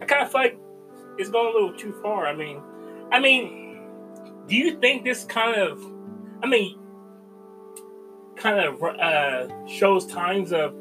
I 0.01 0.05
kind 0.07 0.23
of 0.23 0.31
feel 0.31 0.41
like 0.41 0.59
it's 1.19 1.31
going 1.31 1.51
a 1.51 1.53
little 1.53 1.77
too 1.77 1.93
far. 2.03 2.27
I 2.27 2.35
mean, 2.35 2.63
I 3.11 3.19
mean, 3.19 3.83
do 4.47 4.55
you 4.55 4.79
think 4.79 5.05
this 5.05 5.25
kind 5.25 5.61
of, 5.61 5.83
I 6.43 6.47
mean, 6.47 6.79
kind 8.37 8.61
of 8.61 8.83
uh, 8.83 9.67
shows 9.67 10.07
times 10.07 10.53
of 10.53 10.77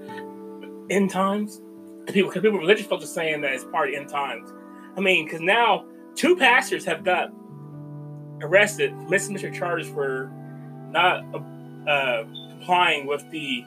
end 0.90 1.10
times? 1.10 1.63
People, 2.08 2.30
because 2.30 2.42
people, 2.42 2.60
religious 2.60 2.86
folks 2.86 3.04
are 3.04 3.08
saying 3.08 3.42
that 3.42 3.54
it's 3.54 3.64
part 3.66 3.90
of 3.90 3.96
end 3.96 4.10
times. 4.10 4.52
I 4.98 5.00
mean, 5.00 5.26
because 5.26 5.42
now 5.42 5.86
two 6.16 6.36
pastors 6.36 6.86
have 6.86 7.04
got 7.04 7.32
arrested, 8.42 8.94
misdemeanor 9.10 9.52
charges 9.52 9.88
for 9.88 10.32
not 10.92 11.24
uh, 11.88 12.24
complying 12.50 13.08
with 13.08 13.30
the 13.32 13.66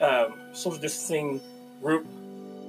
um, 0.00 0.34
social 0.52 0.80
distancing 0.80 1.40
group. 1.82 2.06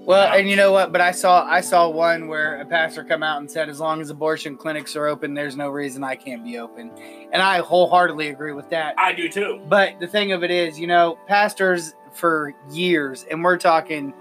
Well, 0.05 0.31
and 0.33 0.47
you 0.47 0.55
know 0.55 0.71
what? 0.71 0.91
But 0.91 1.01
I 1.01 1.11
saw 1.11 1.43
I 1.45 1.61
saw 1.61 1.89
one 1.89 2.27
where 2.27 2.61
a 2.61 2.65
pastor 2.65 3.03
come 3.03 3.23
out 3.23 3.39
and 3.39 3.49
said, 3.49 3.69
as 3.69 3.79
long 3.79 4.01
as 4.01 4.11
abortion 4.11 4.55
clinics 4.55 4.95
are 4.95 5.07
open, 5.07 5.33
there's 5.33 5.55
no 5.55 5.69
reason 5.69 6.03
I 6.03 6.15
can't 6.15 6.43
be 6.43 6.59
open, 6.59 6.91
and 7.31 7.41
I 7.41 7.59
wholeheartedly 7.59 8.29
agree 8.29 8.51
with 8.51 8.69
that. 8.69 8.93
I 8.99 9.13
do 9.13 9.29
too. 9.29 9.61
But 9.67 9.99
the 9.99 10.07
thing 10.07 10.31
of 10.31 10.43
it 10.43 10.51
is, 10.51 10.79
you 10.79 10.85
know, 10.85 11.17
pastors 11.27 11.95
for 12.13 12.53
years, 12.69 13.25
and 13.31 13.43
we're 13.43 13.57
talking 13.57 14.13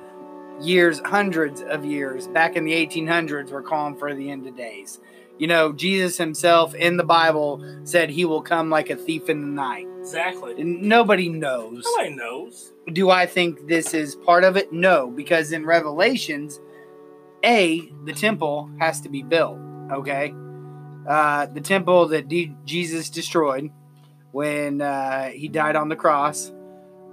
years, 0.60 1.00
hundreds 1.04 1.62
of 1.62 1.84
years, 1.84 2.26
back 2.28 2.56
in 2.56 2.64
the 2.64 2.72
1800s, 2.72 3.50
were 3.50 3.62
calling 3.62 3.96
for 3.96 4.14
the 4.14 4.30
end 4.30 4.46
of 4.46 4.56
days. 4.56 5.00
You 5.38 5.48
know, 5.48 5.72
Jesus 5.72 6.16
himself 6.16 6.74
in 6.74 6.96
the 6.96 7.04
Bible 7.04 7.64
said 7.84 8.10
he 8.10 8.24
will 8.24 8.42
come 8.42 8.70
like 8.70 8.88
a 8.90 8.96
thief 8.96 9.28
in 9.28 9.40
the 9.40 9.46
night. 9.48 9.86
Exactly. 9.98 10.60
And 10.60 10.82
nobody 10.82 11.28
knows. 11.28 11.84
Nobody 11.84 12.14
knows. 12.14 12.72
Do 12.92 13.10
I 13.10 13.26
think 13.26 13.66
this 13.66 13.94
is 13.94 14.14
part 14.14 14.44
of 14.44 14.56
it? 14.56 14.72
No, 14.72 15.10
because 15.10 15.50
in 15.50 15.66
Revelations, 15.66 16.60
A, 17.44 17.80
the 18.04 18.12
temple 18.12 18.70
has 18.78 19.00
to 19.00 19.08
be 19.08 19.22
built, 19.22 19.58
okay? 19.90 20.32
Uh, 21.08 21.46
the 21.46 21.60
temple 21.60 22.08
that 22.08 22.28
D- 22.28 22.54
Jesus 22.64 23.10
destroyed 23.10 23.70
when 24.30 24.80
uh, 24.80 25.30
he 25.30 25.48
died 25.48 25.74
on 25.74 25.88
the 25.88 25.96
cross, 25.96 26.52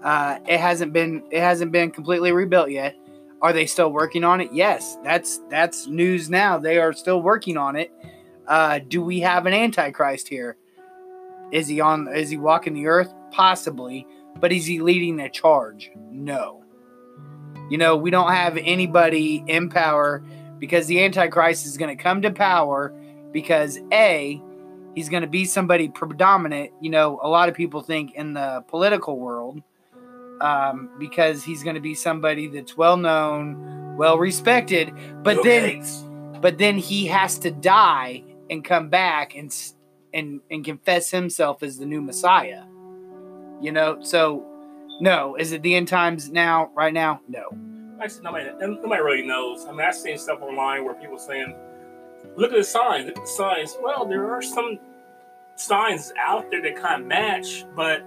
uh, 0.03 0.39
it 0.47 0.59
hasn't 0.59 0.93
been 0.93 1.23
it 1.31 1.41
hasn't 1.41 1.71
been 1.71 1.91
completely 1.91 2.31
rebuilt 2.31 2.69
yet. 2.71 2.95
Are 3.41 3.53
they 3.53 3.65
still 3.65 3.91
working 3.91 4.23
on 4.23 4.39
it? 4.39 4.49
Yes, 4.53 4.97
that's 5.03 5.41
that's 5.49 5.87
news 5.87 6.29
now. 6.29 6.59
They 6.59 6.77
are 6.77 6.93
still 6.93 7.21
working 7.21 7.57
on 7.57 7.75
it. 7.75 7.91
Uh, 8.47 8.79
do 8.87 9.01
we 9.01 9.19
have 9.21 9.45
an 9.45 9.53
antichrist 9.53 10.27
here? 10.27 10.57
Is 11.51 11.67
he 11.67 11.81
on? 11.81 12.07
Is 12.13 12.29
he 12.29 12.37
walking 12.37 12.73
the 12.73 12.87
earth? 12.87 13.13
Possibly, 13.31 14.05
but 14.39 14.51
is 14.51 14.65
he 14.65 14.79
leading 14.79 15.19
a 15.19 15.29
charge? 15.29 15.91
No. 16.09 16.63
You 17.69 17.77
know, 17.77 17.95
we 17.95 18.11
don't 18.11 18.31
have 18.31 18.57
anybody 18.57 19.43
in 19.47 19.69
power 19.69 20.23
because 20.59 20.87
the 20.87 21.03
antichrist 21.03 21.65
is 21.65 21.77
going 21.77 21.95
to 21.95 22.01
come 22.01 22.21
to 22.21 22.31
power 22.31 22.93
because 23.31 23.79
a 23.91 24.41
he's 24.93 25.09
going 25.09 25.21
to 25.21 25.29
be 25.29 25.45
somebody 25.45 25.87
predominant. 25.89 26.71
You 26.81 26.89
know, 26.91 27.19
a 27.23 27.29
lot 27.29 27.49
of 27.49 27.55
people 27.55 27.81
think 27.81 28.13
in 28.13 28.33
the 28.33 28.63
political 28.67 29.17
world 29.17 29.63
um, 30.41 30.89
because 30.99 31.43
he's 31.43 31.63
going 31.63 31.75
to 31.75 31.81
be 31.81 31.95
somebody 31.95 32.47
that's 32.47 32.75
well 32.75 32.97
known, 32.97 33.95
well 33.95 34.17
respected. 34.17 34.93
But 35.23 35.35
Bill 35.35 35.43
then, 35.43 35.69
Gates. 35.69 36.03
but 36.41 36.57
then 36.57 36.77
he 36.77 37.05
has 37.07 37.37
to 37.39 37.51
die 37.51 38.23
and 38.49 38.63
come 38.65 38.89
back 38.89 39.35
and 39.35 39.55
and 40.13 40.41
and 40.49 40.65
confess 40.65 41.11
himself 41.11 41.63
as 41.63 41.77
the 41.77 41.85
new 41.85 42.01
Messiah. 42.01 42.63
You 43.61 43.71
know, 43.71 44.01
so 44.01 44.45
no, 44.99 45.35
is 45.35 45.51
it 45.51 45.61
the 45.61 45.75
end 45.75 45.87
times 45.87 46.29
now? 46.29 46.71
Right 46.75 46.93
now, 46.93 47.21
no. 47.27 47.49
Actually, 48.01 48.23
nobody, 48.23 48.49
nobody 48.59 49.01
really 49.01 49.27
knows. 49.27 49.65
I 49.65 49.71
mean, 49.71 49.81
I've 49.81 49.95
seen 49.95 50.17
stuff 50.17 50.41
online 50.41 50.83
where 50.83 50.95
people 50.95 51.19
saying, 51.19 51.55
"Look 52.35 52.51
at 52.51 52.57
the 52.57 52.63
signs. 52.63 53.05
Look 53.05 53.17
at 53.17 53.23
the 53.23 53.29
signs." 53.29 53.77
Well, 53.79 54.05
there 54.05 54.31
are 54.31 54.41
some 54.41 54.79
signs 55.55 56.11
out 56.17 56.49
there 56.49 56.61
that 56.63 56.75
kind 56.75 57.03
of 57.03 57.07
match, 57.07 57.65
but 57.75 58.03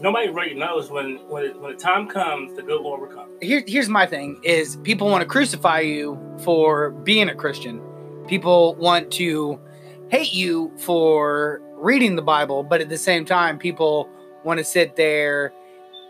nobody 0.00 0.28
really 0.28 0.54
knows 0.54 0.90
when 0.90 1.16
when 1.28 1.44
it, 1.44 1.60
when 1.60 1.72
the 1.72 1.78
time 1.78 2.08
comes, 2.08 2.54
the 2.54 2.62
good 2.62 2.80
Lord 2.80 3.00
will 3.00 3.08
come. 3.08 3.28
Here, 3.40 3.62
here's 3.66 3.88
my 3.88 4.06
thing: 4.06 4.40
is 4.42 4.76
people 4.76 5.08
want 5.08 5.22
to 5.22 5.28
crucify 5.28 5.80
you 5.80 6.18
for 6.42 6.90
being 6.90 7.28
a 7.28 7.34
Christian. 7.34 7.80
People 8.26 8.74
want 8.74 9.10
to 9.12 9.60
hate 10.08 10.32
you 10.32 10.72
for 10.78 11.60
reading 11.74 12.16
the 12.16 12.22
Bible, 12.22 12.62
but 12.62 12.80
at 12.80 12.88
the 12.88 12.98
same 12.98 13.24
time, 13.24 13.58
people 13.58 14.08
want 14.44 14.58
to 14.58 14.64
sit 14.64 14.96
there 14.96 15.52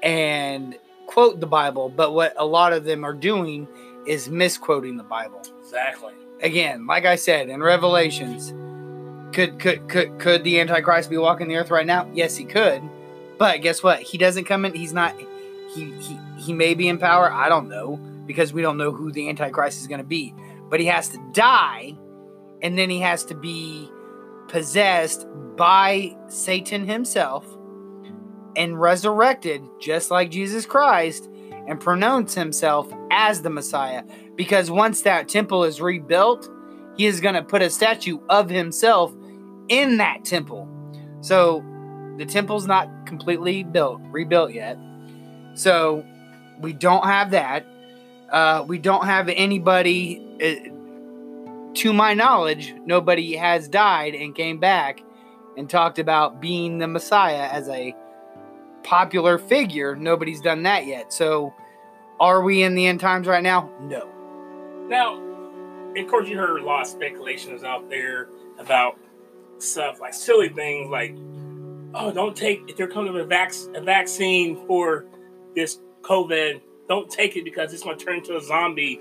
and 0.02 0.78
quote 1.06 1.40
the 1.40 1.46
Bible. 1.46 1.88
But 1.88 2.12
what 2.12 2.34
a 2.36 2.46
lot 2.46 2.72
of 2.72 2.84
them 2.84 3.04
are 3.04 3.14
doing 3.14 3.68
is 4.06 4.28
misquoting 4.28 4.96
the 4.96 5.02
Bible. 5.02 5.42
Exactly. 5.60 6.12
Again, 6.42 6.86
like 6.86 7.06
I 7.06 7.16
said 7.16 7.48
in 7.48 7.62
Revelations, 7.62 8.52
could 9.34 9.58
could 9.58 9.88
could 9.88 10.18
could 10.18 10.44
the 10.44 10.60
Antichrist 10.60 11.10
be 11.10 11.16
walking 11.16 11.48
the 11.48 11.56
earth 11.56 11.70
right 11.70 11.86
now? 11.86 12.08
Yes, 12.12 12.36
he 12.36 12.44
could. 12.44 12.82
But 13.38 13.62
guess 13.62 13.82
what? 13.82 14.00
He 14.00 14.18
doesn't 14.18 14.44
come 14.44 14.64
in. 14.64 14.74
He's 14.74 14.92
not. 14.92 15.14
He 15.74 15.92
he 16.00 16.18
he 16.38 16.52
may 16.52 16.74
be 16.74 16.88
in 16.88 16.98
power. 16.98 17.30
I 17.30 17.48
don't 17.48 17.68
know 17.68 18.00
because 18.26 18.52
we 18.52 18.62
don't 18.62 18.76
know 18.76 18.92
who 18.92 19.12
the 19.12 19.28
Antichrist 19.28 19.80
is 19.80 19.86
going 19.86 20.00
to 20.00 20.06
be. 20.06 20.34
But 20.68 20.80
he 20.80 20.86
has 20.86 21.08
to 21.10 21.18
die, 21.32 21.96
and 22.62 22.76
then 22.78 22.90
he 22.90 23.00
has 23.00 23.24
to 23.26 23.34
be 23.34 23.88
possessed 24.48 25.26
by 25.56 26.16
Satan 26.28 26.86
himself 26.86 27.46
and 28.56 28.80
resurrected, 28.80 29.62
just 29.80 30.10
like 30.10 30.30
Jesus 30.30 30.66
Christ, 30.66 31.28
and 31.68 31.80
pronounce 31.80 32.34
himself 32.34 32.90
as 33.10 33.42
the 33.42 33.50
Messiah. 33.50 34.02
Because 34.34 34.70
once 34.70 35.02
that 35.02 35.28
temple 35.28 35.64
is 35.64 35.80
rebuilt, 35.80 36.48
he 36.96 37.06
is 37.06 37.20
going 37.20 37.34
to 37.34 37.42
put 37.42 37.62
a 37.62 37.70
statue 37.70 38.18
of 38.28 38.48
himself 38.48 39.14
in 39.68 39.98
that 39.98 40.24
temple. 40.24 40.68
So 41.20 41.64
the 42.18 42.26
temple's 42.26 42.66
not 42.66 42.88
completely 43.06 43.62
built, 43.62 44.00
rebuilt 44.10 44.52
yet. 44.52 44.78
So 45.54 46.04
we 46.60 46.72
don't 46.72 47.04
have 47.04 47.30
that. 47.32 47.66
Uh, 48.30 48.64
we 48.66 48.78
don't 48.78 49.04
have 49.04 49.28
anybody, 49.28 50.22
uh, 50.42 51.74
to 51.74 51.92
my 51.92 52.14
knowledge, 52.14 52.74
nobody 52.84 53.36
has 53.36 53.68
died 53.68 54.14
and 54.14 54.34
came 54.34 54.58
back 54.58 55.02
and 55.56 55.68
talked 55.70 55.98
about 55.98 56.40
being 56.40 56.78
the 56.78 56.88
Messiah 56.88 57.48
as 57.50 57.68
a 57.68 57.94
popular 58.82 59.38
figure. 59.38 59.94
Nobody's 59.94 60.40
done 60.40 60.62
that 60.64 60.86
yet. 60.86 61.12
So 61.12 61.52
are 62.18 62.42
we 62.42 62.62
in 62.62 62.74
the 62.74 62.86
end 62.86 63.00
times 63.00 63.26
right 63.26 63.42
now? 63.42 63.70
No. 63.80 64.08
Now, 64.88 65.22
of 65.96 66.06
course, 66.08 66.28
you 66.28 66.36
heard 66.38 66.60
a 66.60 66.64
lot 66.64 66.82
of 66.82 66.86
speculations 66.86 67.62
out 67.64 67.88
there 67.90 68.28
about 68.58 68.98
stuff 69.58 70.00
like 70.00 70.14
silly 70.14 70.48
things 70.48 70.88
like, 70.88 71.14
oh, 71.96 72.12
don't 72.12 72.36
take 72.36 72.62
if 72.68 72.76
they're 72.76 72.88
coming 72.88 73.12
with 73.12 73.22
a, 73.22 73.26
vac- 73.26 73.52
a 73.74 73.80
vaccine 73.80 74.66
for 74.66 75.06
this 75.54 75.80
COVID, 76.02 76.60
don't 76.88 77.10
take 77.10 77.36
it 77.36 77.44
because 77.44 77.72
it's 77.72 77.82
going 77.82 77.98
to 77.98 78.04
turn 78.04 78.18
into 78.18 78.36
a 78.36 78.42
zombie. 78.42 79.00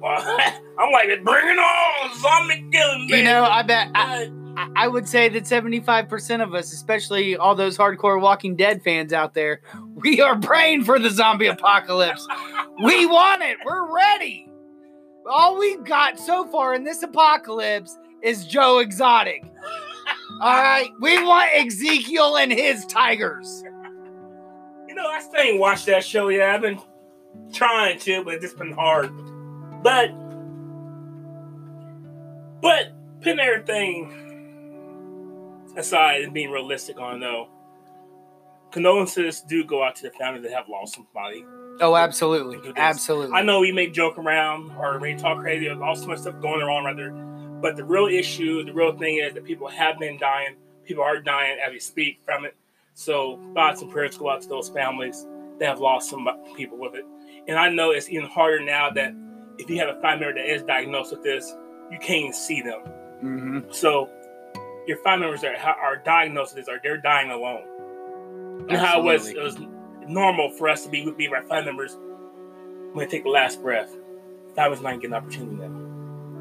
I'm 0.04 0.92
like, 0.92 1.08
bring 1.24 1.48
it 1.48 1.58
on, 1.58 2.18
zombie 2.20 2.66
killing. 2.72 3.08
You 3.08 3.22
know, 3.22 3.44
I 3.44 3.62
bet 3.62 3.88
I- 3.94 4.30
I 4.76 4.88
would 4.88 5.08
say 5.08 5.28
that 5.30 5.44
75% 5.44 6.42
of 6.42 6.54
us, 6.54 6.72
especially 6.72 7.36
all 7.36 7.54
those 7.54 7.78
hardcore 7.78 8.20
Walking 8.20 8.56
Dead 8.56 8.82
fans 8.82 9.12
out 9.12 9.32
there, 9.32 9.62
we 9.94 10.20
are 10.20 10.38
praying 10.38 10.84
for 10.84 10.98
the 10.98 11.08
zombie 11.08 11.46
apocalypse. 11.46 12.26
We 12.82 13.06
want 13.06 13.42
it. 13.42 13.56
We're 13.64 13.94
ready. 13.94 14.50
All 15.30 15.58
we've 15.58 15.84
got 15.84 16.18
so 16.18 16.46
far 16.48 16.74
in 16.74 16.84
this 16.84 17.02
apocalypse 17.02 17.96
is 18.22 18.44
Joe 18.46 18.78
Exotic. 18.80 19.44
All 20.40 20.62
right, 20.62 20.90
we 21.00 21.22
want 21.22 21.50
Ezekiel 21.54 22.36
and 22.36 22.52
his 22.52 22.86
tigers. 22.86 23.62
You 24.88 24.94
know, 24.94 25.06
I 25.06 25.20
still 25.20 25.40
ain't 25.40 25.58
watched 25.60 25.86
that 25.86 26.04
show 26.04 26.28
yet. 26.28 26.50
I've 26.50 26.62
been 26.62 26.80
trying 27.52 27.98
to, 28.00 28.24
but 28.24 28.34
it's 28.34 28.44
just 28.44 28.58
been 28.58 28.72
hard. 28.72 29.10
But, 29.82 30.10
but 32.60 32.92
putting 33.20 33.38
everything 33.38 34.16
aside 35.76 36.22
and 36.22 36.32
being 36.32 36.50
realistic 36.50 36.98
on 36.98 37.20
though, 37.20 37.48
condolences 38.72 39.42
do 39.42 39.64
go 39.64 39.82
out 39.82 39.96
to 39.96 40.02
the 40.04 40.10
family 40.10 40.40
that 40.40 40.52
have 40.52 40.68
lost 40.68 40.94
somebody. 40.94 41.44
Oh, 41.80 41.96
absolutely, 41.96 42.72
absolutely. 42.76 43.36
I 43.36 43.42
know 43.42 43.60
we 43.60 43.72
may 43.72 43.88
joke 43.88 44.18
around 44.18 44.72
or 44.72 44.98
we 44.98 45.14
talk 45.14 45.38
crazy, 45.40 45.66
there's 45.66 45.80
all 45.80 45.96
so 45.96 46.06
much 46.08 46.18
stuff 46.20 46.40
going 46.40 46.62
on 46.62 46.84
rather, 46.84 47.10
but 47.60 47.76
the 47.76 47.84
real 47.84 48.06
issue, 48.06 48.64
the 48.64 48.72
real 48.72 48.96
thing 48.96 49.18
is 49.18 49.34
that 49.34 49.44
people 49.44 49.68
have 49.68 49.98
been 49.98 50.18
dying. 50.18 50.56
People 50.84 51.04
are 51.04 51.20
dying 51.20 51.58
as 51.64 51.72
we 51.72 51.78
speak 51.78 52.20
from 52.24 52.44
it. 52.44 52.56
So 52.94 53.40
thoughts 53.54 53.82
and 53.82 53.90
prayers 53.90 54.16
go 54.16 54.30
out 54.30 54.42
to 54.42 54.48
those 54.48 54.68
families 54.68 55.26
that 55.58 55.68
have 55.68 55.80
lost 55.80 56.10
some 56.10 56.28
people 56.56 56.78
with 56.78 56.94
it. 56.94 57.04
And 57.46 57.58
I 57.58 57.68
know 57.70 57.90
it's 57.90 58.08
even 58.08 58.28
harder 58.28 58.60
now 58.60 58.90
that 58.90 59.14
if 59.58 59.68
you 59.68 59.78
have 59.78 59.88
a 59.88 60.00
family 60.00 60.26
member 60.26 60.40
that 60.40 60.52
is 60.52 60.62
diagnosed 60.62 61.12
with 61.12 61.22
this, 61.22 61.54
you 61.90 61.98
can't 61.98 62.20
even 62.20 62.32
see 62.32 62.62
them. 62.62 62.80
hmm 63.20 63.60
So 63.70 64.08
your 64.86 64.96
family 64.98 65.26
members 65.26 65.42
ha- 65.60 65.76
are 65.80 65.96
diagnosed 65.96 66.54
with 66.54 66.66
this 66.66 66.74
are 66.74 66.80
they're 66.82 66.98
dying 66.98 67.30
alone. 67.30 67.62
And 68.68 68.78
how 68.78 69.00
it 69.00 69.04
was 69.04 69.28
it 69.28 69.42
was 69.42 69.58
normal 70.06 70.50
for 70.50 70.68
us 70.68 70.84
to 70.84 70.90
be 70.90 71.04
with 71.04 71.16
be 71.16 71.28
our 71.28 71.42
family 71.42 71.66
members 71.66 71.96
when 72.92 73.06
they 73.06 73.10
take 73.10 73.24
the 73.24 73.30
last 73.30 73.62
breath. 73.62 73.94
That 74.54 74.70
was 74.70 74.80
not 74.80 74.94
getting 74.94 75.12
an 75.12 75.22
opportunity 75.22 75.56
now. 75.56 75.79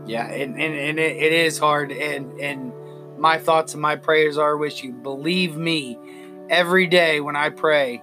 Yeah, 0.10 0.26
and, 0.26 0.60
and, 0.60 0.74
and 0.74 0.98
it, 0.98 1.18
it 1.18 1.32
is 1.34 1.60
hard. 1.60 1.92
And 1.92 2.40
and 2.42 2.74
my 3.20 3.38
thoughts 3.38 3.74
and 3.74 3.82
my 3.82 3.96
prayers 3.96 4.40
are 4.40 4.58
with 4.58 4.84
you. 4.84 4.92
Believe 4.92 5.56
me, 5.56 6.00
every 6.50 6.88
day 6.88 7.20
when 7.20 7.36
I 7.36 7.50
pray, 7.52 8.02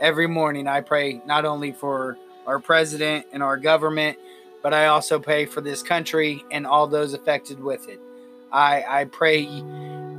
every 0.00 0.28
morning 0.28 0.68
I 0.68 0.80
pray 0.80 1.20
not 1.26 1.44
only 1.44 1.72
for 1.72 2.16
our 2.46 2.60
president 2.60 3.26
and 3.32 3.42
our 3.42 3.56
government, 3.56 4.16
but 4.62 4.72
I 4.72 4.86
also 4.86 5.18
pray 5.18 5.44
for 5.44 5.60
this 5.60 5.82
country 5.82 6.44
and 6.52 6.68
all 6.68 6.86
those 6.86 7.14
affected 7.14 7.58
with 7.58 7.88
it. 7.88 7.98
I 8.52 8.84
I 8.88 9.04
pray 9.06 9.48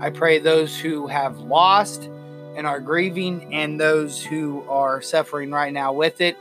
I 0.01 0.09
pray 0.09 0.39
those 0.39 0.77
who 0.77 1.07
have 1.07 1.39
lost 1.39 2.09
and 2.57 2.67
are 2.67 2.81
grieving 2.81 3.53
and 3.53 3.79
those 3.79 4.21
who 4.21 4.63
are 4.67 5.01
suffering 5.01 5.51
right 5.51 5.71
now 5.71 5.93
with 5.93 6.19
it. 6.19 6.35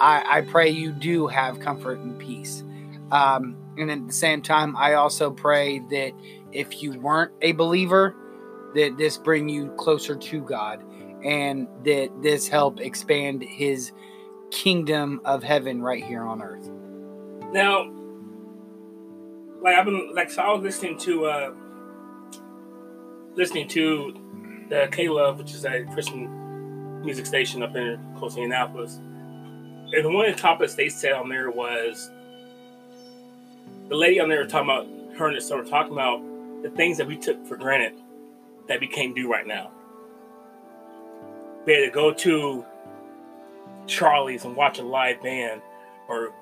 I, 0.00 0.38
I 0.38 0.40
pray 0.40 0.70
you 0.70 0.90
do 0.90 1.28
have 1.28 1.60
comfort 1.60 2.00
and 2.00 2.18
peace. 2.18 2.64
Um, 3.12 3.56
and 3.78 3.90
at 3.90 4.06
the 4.06 4.12
same 4.12 4.42
time, 4.42 4.76
I 4.76 4.94
also 4.94 5.30
pray 5.30 5.80
that 5.90 6.12
if 6.52 6.82
you 6.82 6.98
weren't 7.00 7.32
a 7.42 7.52
believer, 7.52 8.14
that 8.74 8.96
this 8.98 9.16
bring 9.16 9.48
you 9.48 9.70
closer 9.72 10.14
to 10.14 10.40
God 10.40 10.82
and 11.24 11.66
that 11.84 12.10
this 12.22 12.46
help 12.48 12.80
expand 12.80 13.42
his 13.42 13.92
kingdom 14.50 15.20
of 15.24 15.42
heaven 15.42 15.82
right 15.82 16.04
here 16.04 16.22
on 16.22 16.42
earth. 16.42 16.70
Now, 17.52 17.90
like 19.62 19.76
I've 19.76 19.84
been 19.84 20.14
like 20.14 20.30
so 20.30 20.42
I 20.42 20.52
was 20.52 20.62
listening 20.62 20.98
to 20.98 21.26
uh 21.26 21.54
listening 23.34 23.68
to 23.68 24.14
the 24.68 24.88
K 24.92 25.08
Love, 25.08 25.38
which 25.38 25.52
is 25.52 25.64
a 25.64 25.84
Christian 25.92 27.02
music 27.04 27.26
station 27.26 27.62
up 27.62 27.74
in 27.76 27.98
close 28.16 28.34
to 28.34 28.40
Indianapolis. 28.40 28.96
And 28.96 30.04
the 30.04 30.10
one 30.10 30.28
of 30.28 30.34
the 30.34 30.40
topics 30.40 30.74
they 30.74 30.88
said 30.88 31.12
on 31.12 31.28
there 31.28 31.50
was 31.50 32.10
the 33.88 33.96
lady 33.96 34.20
on 34.20 34.28
there 34.28 34.42
was 34.42 34.50
talking 34.50 34.70
about 34.70 34.86
her 35.18 35.28
and 35.28 35.40
the 35.40 35.56
were 35.56 35.64
talking 35.64 35.92
about 35.92 36.20
the 36.62 36.70
things 36.70 36.98
that 36.98 37.06
we 37.06 37.16
took 37.16 37.46
for 37.46 37.56
granted 37.56 37.94
that 38.68 38.80
we 38.80 38.86
can't 38.86 39.14
do 39.14 39.30
right 39.30 39.46
now. 39.46 39.70
Be 41.64 41.72
able 41.72 41.86
to 41.86 41.92
go 41.92 42.12
to 42.12 42.64
Charlie's 43.86 44.44
and 44.44 44.56
watch 44.56 44.78
a 44.78 44.82
live 44.82 45.22
band 45.22 45.62
or 46.08 46.32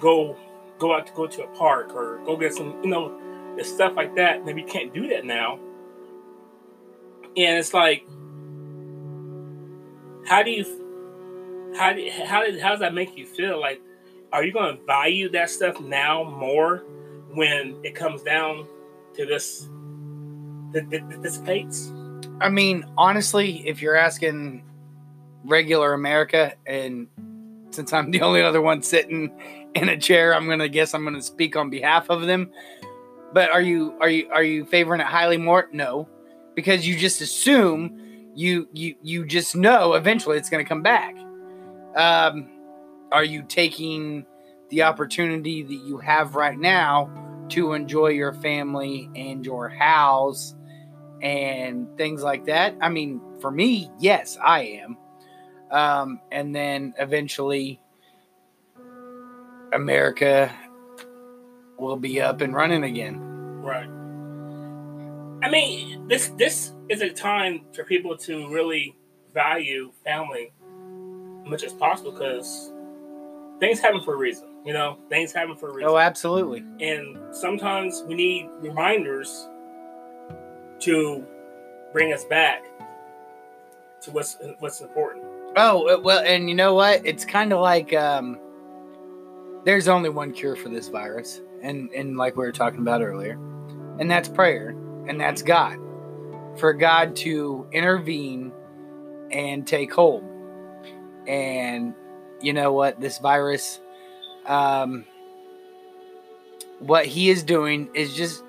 go 0.00 0.36
go 0.78 0.94
out 0.94 1.06
to 1.06 1.12
go 1.12 1.26
to 1.26 1.44
a 1.44 1.46
park 1.48 1.94
or 1.94 2.20
go 2.24 2.36
get 2.36 2.54
some, 2.54 2.80
you 2.82 2.90
know, 2.90 3.16
the 3.56 3.64
stuff 3.64 3.94
like 3.94 4.16
that. 4.16 4.44
Maybe 4.44 4.62
you 4.62 4.66
can't 4.66 4.92
do 4.92 5.08
that 5.08 5.24
now. 5.24 5.58
And 7.36 7.58
it's 7.58 7.74
like, 7.74 8.06
how 10.26 10.42
do 10.42 10.50
you, 10.50 11.74
how 11.76 11.92
do, 11.92 12.10
how 12.26 12.42
did, 12.44 12.60
how 12.60 12.70
does 12.70 12.80
that 12.80 12.94
make 12.94 13.16
you 13.16 13.26
feel? 13.26 13.60
Like, 13.60 13.80
are 14.34 14.42
you 14.42 14.52
going 14.52 14.76
to 14.76 14.84
value 14.84 15.30
that 15.30 15.48
stuff 15.48 15.80
now 15.80 16.24
more 16.24 16.78
when 17.32 17.78
it 17.84 17.94
comes 17.94 18.20
down 18.22 18.66
to 19.14 19.24
this, 19.24 19.68
that 20.72 20.90
dissipates? 21.22 21.92
I 22.40 22.48
mean, 22.48 22.84
honestly, 22.98 23.66
if 23.66 23.80
you're 23.80 23.94
asking 23.94 24.64
regular 25.44 25.92
America, 25.92 26.54
and 26.66 27.06
since 27.70 27.92
I'm 27.92 28.10
the 28.10 28.22
only 28.22 28.42
other 28.42 28.60
one 28.60 28.82
sitting 28.82 29.32
in 29.76 29.88
a 29.88 29.96
chair, 29.96 30.34
I'm 30.34 30.48
gonna 30.48 30.68
guess 30.68 30.94
I'm 30.94 31.04
gonna 31.04 31.22
speak 31.22 31.54
on 31.54 31.70
behalf 31.70 32.10
of 32.10 32.22
them. 32.22 32.50
But 33.32 33.50
are 33.50 33.62
you 33.62 33.94
are 34.00 34.08
you 34.08 34.28
are 34.32 34.42
you 34.42 34.64
favoring 34.64 35.00
it 35.00 35.06
highly 35.06 35.36
more? 35.36 35.68
No, 35.72 36.08
because 36.56 36.88
you 36.88 36.96
just 36.96 37.20
assume 37.20 38.32
you 38.34 38.68
you 38.72 38.96
you 39.00 39.24
just 39.26 39.54
know 39.54 39.94
eventually 39.94 40.38
it's 40.38 40.50
gonna 40.50 40.64
come 40.64 40.82
back. 40.82 41.16
Um, 41.94 42.48
are 43.14 43.24
you 43.24 43.42
taking 43.42 44.26
the 44.68 44.82
opportunity 44.82 45.62
that 45.62 45.86
you 45.86 45.98
have 45.98 46.34
right 46.34 46.58
now 46.58 47.10
to 47.50 47.72
enjoy 47.72 48.08
your 48.08 48.34
family 48.34 49.08
and 49.14 49.46
your 49.46 49.68
house? 49.68 50.54
and 51.24 51.88
things 51.96 52.22
like 52.22 52.44
that. 52.44 52.76
I 52.80 52.90
mean, 52.90 53.20
for 53.40 53.50
me, 53.50 53.90
yes, 53.98 54.36
I 54.44 54.82
am. 54.84 54.98
Um, 55.70 56.20
and 56.30 56.54
then 56.54 56.94
eventually, 56.98 57.80
America 59.72 60.52
will 61.78 61.96
be 61.96 62.20
up 62.20 62.42
and 62.42 62.54
running 62.54 62.84
again. 62.84 63.18
Right. 63.62 63.88
I 65.42 65.50
mean, 65.50 66.06
this 66.06 66.28
this 66.36 66.72
is 66.90 67.00
a 67.00 67.10
time 67.10 67.62
for 67.72 67.84
people 67.84 68.16
to 68.18 68.48
really 68.52 68.96
value 69.32 69.92
family 70.04 70.52
as 71.42 71.50
much 71.50 71.64
as 71.64 71.72
possible 71.72 72.12
because 72.12 72.70
things 73.60 73.80
happen 73.80 74.00
for 74.02 74.14
a 74.14 74.16
reason. 74.16 74.48
You 74.64 74.72
know, 74.72 74.98
things 75.08 75.32
happen 75.32 75.56
for 75.56 75.68
a 75.70 75.74
reason. 75.74 75.90
Oh, 75.90 75.98
absolutely. 75.98 76.64
and 76.80 77.34
sometimes 77.34 78.02
we 78.06 78.14
need 78.14 78.48
reminders 78.60 79.48
to 80.80 81.24
bring 81.92 82.12
us 82.12 82.24
back 82.24 82.64
to 84.02 84.10
what's 84.10 84.38
what's 84.58 84.80
important. 84.80 85.24
Oh, 85.56 85.88
uh, 85.88 86.00
well, 86.00 86.22
and 86.24 86.48
you 86.48 86.54
know 86.54 86.74
what? 86.74 87.04
It's 87.04 87.24
kind 87.24 87.52
of 87.52 87.60
like 87.60 87.92
um, 87.94 88.38
there's 89.64 89.88
only 89.88 90.08
one 90.08 90.32
cure 90.32 90.56
for 90.56 90.68
this 90.68 90.88
virus, 90.88 91.40
and 91.62 91.90
and 91.90 92.16
like 92.16 92.36
we 92.36 92.44
were 92.44 92.52
talking 92.52 92.80
about 92.80 93.02
earlier, 93.02 93.38
and 93.98 94.10
that's 94.10 94.28
prayer, 94.28 94.70
and 95.08 95.20
that's 95.20 95.42
God, 95.42 95.78
for 96.58 96.72
God 96.72 97.16
to 97.16 97.66
intervene 97.72 98.52
and 99.30 99.66
take 99.66 99.92
hold. 99.92 100.24
And 101.26 101.94
you 102.40 102.52
know 102.52 102.72
what? 102.72 103.00
This 103.00 103.18
virus, 103.18 103.80
um, 104.46 105.04
what 106.78 107.06
he 107.06 107.30
is 107.30 107.42
doing 107.42 107.88
is 107.94 108.14
just 108.14 108.42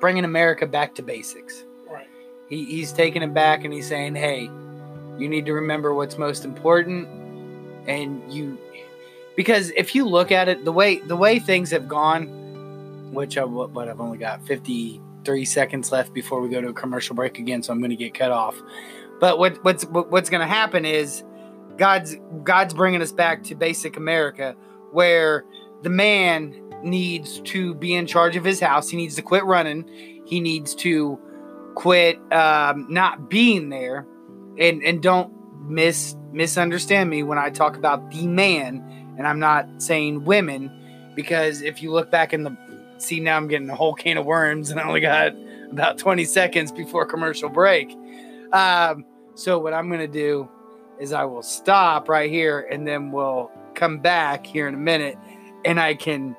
bringing 0.00 0.24
America 0.24 0.66
back 0.66 0.94
to 0.96 1.02
basics. 1.02 1.64
Right. 1.88 2.08
He, 2.48 2.64
he's 2.64 2.92
taking 2.92 3.22
it 3.22 3.32
back 3.32 3.64
and 3.64 3.72
he's 3.72 3.86
saying, 3.86 4.14
hey, 4.14 4.50
you 5.18 5.28
need 5.28 5.46
to 5.46 5.52
remember 5.52 5.94
what's 5.94 6.18
most 6.18 6.44
important. 6.44 7.08
And 7.86 8.32
you, 8.32 8.58
because 9.36 9.70
if 9.76 9.94
you 9.94 10.06
look 10.06 10.32
at 10.32 10.48
it, 10.48 10.64
the 10.64 10.72
way 10.72 10.98
the 10.98 11.16
way 11.16 11.38
things 11.38 11.70
have 11.70 11.86
gone, 11.86 13.12
which 13.12 13.38
I, 13.38 13.44
what, 13.44 13.88
I've 13.88 14.00
only 14.00 14.18
got 14.18 14.44
53 14.46 15.44
seconds 15.44 15.92
left 15.92 16.12
before 16.12 16.40
we 16.40 16.48
go 16.48 16.60
to 16.60 16.68
a 16.68 16.72
commercial 16.72 17.14
break 17.14 17.38
again, 17.38 17.62
so 17.62 17.72
I'm 17.72 17.78
going 17.78 17.90
to 17.90 17.96
get 17.96 18.14
cut 18.14 18.30
off. 18.30 18.60
But 19.20 19.38
what 19.38 19.62
what's 19.64 19.84
what, 19.84 20.10
what's 20.10 20.30
going 20.30 20.40
to 20.40 20.52
happen 20.52 20.84
is 20.84 21.22
God's 21.76 22.16
God's 22.44 22.74
bringing 22.74 23.02
us 23.02 23.12
back 23.12 23.42
to 23.44 23.54
basic 23.54 23.96
America, 23.96 24.56
where 24.92 25.44
the 25.82 25.90
man 25.90 26.62
needs 26.82 27.40
to 27.40 27.74
be 27.74 27.94
in 27.94 28.06
charge 28.06 28.36
of 28.36 28.44
his 28.44 28.60
house. 28.60 28.88
He 28.88 28.96
needs 28.96 29.16
to 29.16 29.22
quit 29.22 29.44
running. 29.44 30.22
He 30.24 30.40
needs 30.40 30.74
to 30.76 31.18
quit 31.74 32.20
um, 32.32 32.86
not 32.88 33.28
being 33.28 33.68
there. 33.68 34.06
And 34.58 34.82
and 34.82 35.02
don't 35.02 35.32
mis 35.68 36.16
misunderstand 36.32 37.10
me 37.10 37.22
when 37.22 37.38
I 37.38 37.50
talk 37.50 37.76
about 37.76 38.10
the 38.10 38.26
man, 38.26 39.14
and 39.18 39.26
I'm 39.26 39.38
not 39.38 39.82
saying 39.82 40.24
women, 40.24 40.70
because 41.14 41.62
if 41.62 41.82
you 41.82 41.92
look 41.92 42.10
back 42.10 42.32
in 42.32 42.44
the 42.44 42.56
see 42.98 43.20
now 43.20 43.36
I'm 43.36 43.48
getting 43.48 43.68
a 43.68 43.76
whole 43.76 43.94
can 43.94 44.16
of 44.16 44.24
worms, 44.24 44.70
and 44.70 44.80
I 44.80 44.84
only 44.84 45.00
got 45.00 45.34
about 45.70 45.98
20 45.98 46.24
seconds 46.24 46.72
before 46.72 47.04
commercial 47.04 47.48
break. 47.48 47.90
Um, 48.52 49.04
so 49.34 49.58
what 49.58 49.74
I'm 49.74 49.90
gonna 49.90 50.08
do 50.08 50.48
is 50.98 51.12
I 51.12 51.24
will 51.24 51.42
stop 51.42 52.08
right 52.08 52.30
here, 52.30 52.60
and 52.70 52.86
then 52.86 53.12
we'll 53.12 53.50
come 53.74 53.98
back 53.98 54.46
here 54.46 54.68
in 54.68 54.74
a 54.74 54.78
minute, 54.78 55.18
and 55.64 55.78
I 55.78 55.94
can 55.94 56.36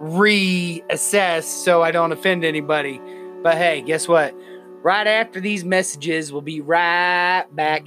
reassess 0.00 1.42
so 1.44 1.82
I 1.82 1.90
don't 1.90 2.12
offend 2.12 2.44
anybody. 2.44 3.00
But 3.42 3.56
hey, 3.56 3.82
guess 3.82 4.08
what? 4.08 4.34
Right 4.82 5.06
after 5.06 5.40
these 5.40 5.64
messages, 5.64 6.32
we'll 6.32 6.42
be 6.42 6.60
right 6.60 7.46
back. 7.52 7.86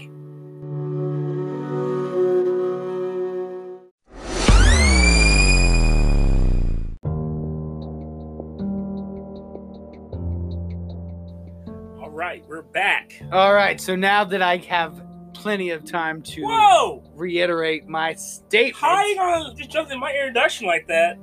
All 13.31 13.53
right, 13.53 13.79
so 13.79 13.95
now 13.95 14.25
that 14.25 14.41
I 14.41 14.57
have 14.57 15.01
plenty 15.33 15.69
of 15.69 15.85
time 15.85 16.21
to 16.23 16.41
Whoa! 16.41 17.03
reiterate 17.15 17.87
my 17.87 18.13
statement. 18.13 18.75
How 18.75 18.95
are 18.95 19.05
you 19.05 19.15
gonna 19.15 19.55
just 19.55 19.69
jump 19.69 19.89
in 19.89 19.99
my 19.99 20.11
introduction 20.11 20.67
like 20.67 20.85
that? 20.87 21.17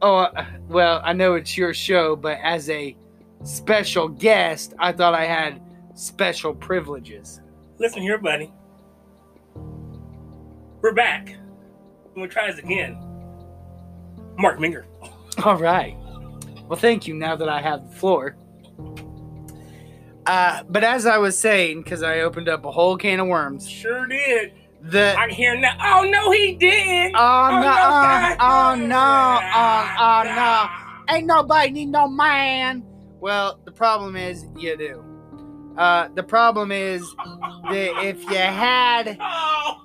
Oh, 0.00 0.16
uh, 0.16 0.46
well, 0.68 1.02
I 1.04 1.12
know 1.12 1.34
it's 1.34 1.58
your 1.58 1.74
show, 1.74 2.16
but 2.16 2.38
as 2.42 2.70
a 2.70 2.96
special 3.44 4.08
guest, 4.08 4.72
I 4.78 4.92
thought 4.92 5.12
I 5.12 5.26
had 5.26 5.60
special 5.94 6.54
privileges. 6.54 7.42
Listen 7.78 8.00
here, 8.00 8.16
buddy. 8.16 8.50
We're 10.80 10.94
back. 10.94 11.36
I'm 11.36 12.14
gonna 12.14 12.28
try 12.28 12.50
this 12.50 12.60
again. 12.60 12.96
Mark 14.38 14.58
Minger. 14.58 14.84
All 15.44 15.56
right. 15.56 15.96
Well, 16.66 16.78
thank 16.78 17.06
you 17.06 17.12
now 17.12 17.36
that 17.36 17.48
I 17.50 17.60
have 17.60 17.90
the 17.90 17.96
floor. 17.96 18.36
Uh, 20.30 20.62
but 20.68 20.84
as 20.84 21.06
I 21.06 21.18
was 21.18 21.36
saying, 21.36 21.82
because 21.82 22.04
I 22.04 22.20
opened 22.20 22.48
up 22.48 22.64
a 22.64 22.70
whole 22.70 22.96
can 22.96 23.18
of 23.18 23.26
worms, 23.26 23.68
Sure 23.68 24.06
did. 24.06 24.52
the 24.80 25.12
I 25.18 25.28
hear 25.28 25.58
now. 25.58 25.76
Oh 25.82 26.08
no, 26.08 26.30
he 26.30 26.54
didn't. 26.54 27.16
oh 27.16 27.48
no, 27.50 27.62
God. 27.62 28.36
oh, 28.38 28.70
oh 28.70 28.74
no, 28.76 29.40
oh, 29.42 29.96
oh 29.98 30.22
no, 30.24 31.12
ain't 31.12 31.26
nobody 31.26 31.72
need 31.72 31.88
no 31.88 32.06
man. 32.06 32.84
Well, 33.18 33.58
the 33.64 33.72
problem 33.72 34.14
is 34.14 34.46
you 34.56 34.76
do. 34.76 35.04
Uh, 35.76 36.08
the 36.14 36.22
problem 36.22 36.70
is 36.70 37.02
that 37.70 38.04
if 38.04 38.22
you 38.22 38.36
had 38.36 39.18
Oh 39.20 39.84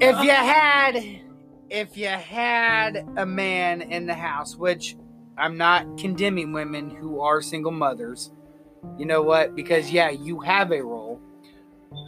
if 0.00 0.22
you 0.22 0.30
had 0.30 1.04
if 1.68 1.96
you 1.96 2.06
had 2.06 3.04
a 3.16 3.26
man 3.26 3.82
in 3.82 4.06
the 4.06 4.14
house 4.14 4.54
which 4.56 4.96
i'm 5.36 5.56
not 5.56 5.98
condemning 5.98 6.52
women 6.52 6.90
who 6.90 7.20
are 7.20 7.40
single 7.42 7.72
mothers 7.72 8.30
you 8.96 9.06
know 9.06 9.22
what? 9.22 9.54
Because 9.54 9.90
yeah 9.90 10.10
you 10.10 10.40
have 10.40 10.72
a 10.72 10.82
role. 10.82 11.20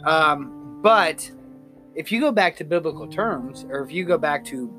Um, 0.05 0.79
but 0.81 1.29
if 1.95 2.11
you 2.11 2.19
go 2.19 2.31
back 2.31 2.55
to 2.57 2.63
biblical 2.63 3.07
terms 3.07 3.65
or 3.69 3.83
if 3.83 3.91
you 3.91 4.05
go 4.05 4.17
back 4.17 4.45
to 4.45 4.77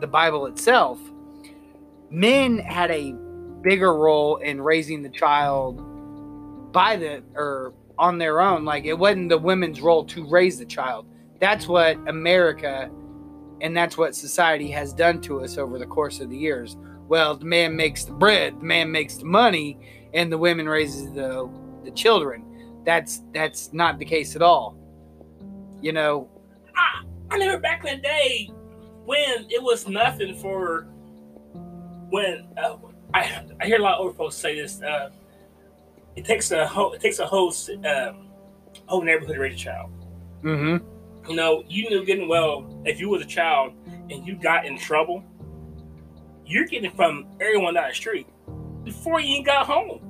the 0.00 0.06
bible 0.06 0.44
itself 0.44 1.00
men 2.10 2.58
had 2.58 2.90
a 2.90 3.12
bigger 3.62 3.94
role 3.94 4.36
in 4.36 4.60
raising 4.60 5.02
the 5.02 5.08
child 5.08 5.80
by 6.72 6.96
the 6.96 7.22
or 7.34 7.74
on 7.98 8.18
their 8.18 8.40
own. 8.40 8.64
Like 8.64 8.84
it 8.84 8.94
wasn't 8.94 9.28
the 9.28 9.38
women's 9.38 9.80
role 9.80 10.04
to 10.06 10.26
raise 10.26 10.58
the 10.58 10.66
child. 10.66 11.06
That's 11.40 11.66
what 11.66 11.96
America 12.08 12.90
and 13.60 13.76
that's 13.76 13.96
what 13.96 14.14
society 14.14 14.70
has 14.70 14.92
done 14.92 15.20
to 15.22 15.42
us 15.42 15.56
over 15.56 15.78
the 15.78 15.86
course 15.86 16.20
of 16.20 16.30
the 16.30 16.36
years. 16.36 16.76
Well, 17.08 17.36
the 17.36 17.44
man 17.44 17.76
makes 17.76 18.04
the 18.04 18.12
bread, 18.12 18.60
the 18.60 18.64
man 18.64 18.90
makes 18.90 19.16
the 19.16 19.24
money, 19.24 19.78
and 20.14 20.30
the 20.30 20.38
women 20.38 20.68
raises 20.68 21.12
the 21.12 21.48
the 21.84 21.90
children. 21.92 22.44
That's 22.84 23.22
that's 23.32 23.72
not 23.72 23.98
the 23.98 24.04
case 24.04 24.36
at 24.36 24.42
all. 24.42 24.76
You 25.80 25.92
know, 25.92 26.28
I, 26.74 27.04
I 27.30 27.34
remember 27.34 27.60
back 27.60 27.84
in 27.84 27.96
the 27.96 28.02
day 28.02 28.50
when 29.04 29.46
it 29.48 29.62
was 29.62 29.88
nothing 29.88 30.36
for 30.36 30.88
when 32.10 32.48
uh, 32.56 32.76
I 33.14 33.44
I 33.60 33.66
hear 33.66 33.78
a 33.78 33.82
lot 33.82 33.94
of 33.94 34.00
older 34.00 34.14
folks 34.14 34.36
say 34.36 34.60
this. 34.60 34.82
Uh, 34.82 35.10
it 36.16 36.24
takes 36.24 36.50
a 36.50 36.66
whole 36.66 36.92
it 36.92 37.00
takes 37.00 37.18
a 37.18 37.26
whole 37.26 37.52
um, 37.84 38.28
whole 38.86 39.02
neighborhood 39.02 39.34
to 39.34 39.40
raise 39.40 39.54
a 39.54 39.58
child. 39.58 39.90
mm-hmm. 40.42 41.30
You 41.30 41.36
know, 41.36 41.64
you 41.68 41.90
knew 41.90 42.04
getting 42.04 42.28
well 42.28 42.82
if 42.84 43.00
you 43.00 43.08
was 43.08 43.22
a 43.22 43.26
child 43.26 43.72
and 44.10 44.26
you 44.26 44.36
got 44.36 44.64
in 44.64 44.78
trouble, 44.78 45.24
you're 46.46 46.66
getting 46.66 46.92
from 46.92 47.26
everyone 47.40 47.74
down 47.74 47.88
the 47.88 47.94
street 47.94 48.26
before 48.84 49.20
you 49.20 49.34
even 49.34 49.44
got 49.44 49.66
home. 49.66 50.00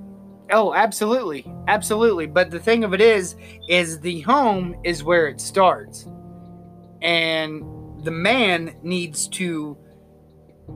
Oh, 0.53 0.75
absolutely. 0.75 1.51
Absolutely. 1.67 2.27
But 2.27 2.51
the 2.51 2.61
thing 2.61 2.85
of 2.85 2.95
it 2.95 3.01
is, 3.01 3.35
is 3.69 3.99
the 4.01 4.21
home 4.21 4.77
is 4.85 5.03
where 5.03 5.27
it 5.27 5.41
starts. 5.41 6.07
And 7.03 7.65
the 8.05 8.11
man 8.11 8.77
needs 8.83 9.29
to 9.29 9.77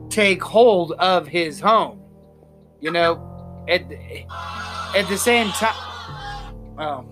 take 0.09 0.43
hold 0.43 0.93
of 0.93 1.29
his 1.29 1.61
home. 1.61 2.01
You 2.81 2.91
know, 2.91 3.65
at, 3.69 3.83
at 4.97 5.09
the 5.09 5.19
same 5.19 5.51
time, 5.51 6.75
well, 6.77 7.07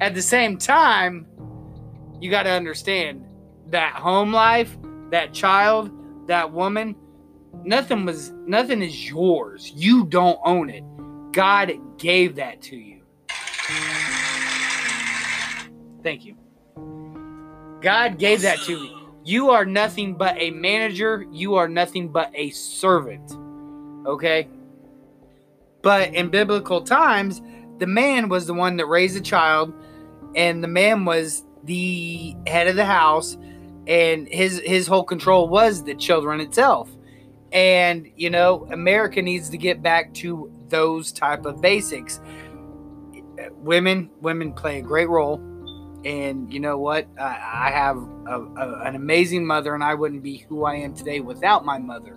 at 0.00 0.14
the 0.14 0.22
same 0.22 0.56
time, 0.56 1.26
you 2.20 2.30
got 2.30 2.44
to 2.44 2.50
understand 2.50 3.26
that 3.70 3.94
home 3.94 4.32
life, 4.32 4.76
that 5.10 5.32
child, 5.32 5.90
that 6.28 6.52
woman, 6.52 6.94
nothing 7.64 8.04
was, 8.04 8.30
nothing 8.46 8.82
is 8.82 9.08
yours. 9.08 9.72
You 9.74 10.04
don't 10.04 10.38
own 10.44 10.70
it. 10.70 10.84
God 11.32 11.72
gave 11.98 12.36
that 12.36 12.60
to 12.62 12.76
you. 12.76 13.02
Thank 16.02 16.24
you. 16.24 16.36
God 17.80 18.18
gave 18.18 18.42
that 18.42 18.58
to 18.60 18.72
you. 18.72 18.98
You 19.24 19.50
are 19.50 19.64
nothing 19.64 20.14
but 20.14 20.36
a 20.38 20.50
manager. 20.50 21.26
You 21.30 21.54
are 21.54 21.68
nothing 21.68 22.08
but 22.08 22.30
a 22.34 22.50
servant. 22.50 23.36
Okay? 24.06 24.48
But 25.82 26.14
in 26.14 26.28
biblical 26.28 26.82
times, 26.82 27.40
the 27.78 27.86
man 27.86 28.28
was 28.28 28.46
the 28.46 28.54
one 28.54 28.76
that 28.76 28.86
raised 28.86 29.16
the 29.16 29.20
child, 29.20 29.74
and 30.34 30.62
the 30.62 30.68
man 30.68 31.04
was 31.04 31.44
the 31.64 32.36
head 32.46 32.68
of 32.68 32.76
the 32.76 32.84
house, 32.84 33.36
and 33.86 34.28
his 34.28 34.60
his 34.64 34.86
whole 34.86 35.04
control 35.04 35.48
was 35.48 35.82
the 35.82 35.94
children 35.94 36.40
itself. 36.40 36.88
And 37.52 38.10
you 38.16 38.30
know, 38.30 38.66
America 38.70 39.20
needs 39.20 39.50
to 39.50 39.58
get 39.58 39.82
back 39.82 40.14
to 40.14 40.50
those 40.68 41.12
type 41.12 41.44
of 41.44 41.60
basics. 41.60 42.20
Women, 43.56 44.10
women 44.20 44.52
play 44.52 44.78
a 44.78 44.82
great 44.82 45.08
role, 45.08 45.36
and 46.04 46.52
you 46.52 46.60
know 46.60 46.78
what? 46.78 47.06
I, 47.18 47.68
I 47.68 47.70
have 47.70 47.96
a, 47.96 48.40
a, 48.56 48.82
an 48.84 48.94
amazing 48.96 49.46
mother, 49.46 49.74
and 49.74 49.84
I 49.84 49.94
wouldn't 49.94 50.22
be 50.22 50.38
who 50.48 50.64
I 50.64 50.76
am 50.76 50.94
today 50.94 51.20
without 51.20 51.64
my 51.64 51.78
mother. 51.78 52.16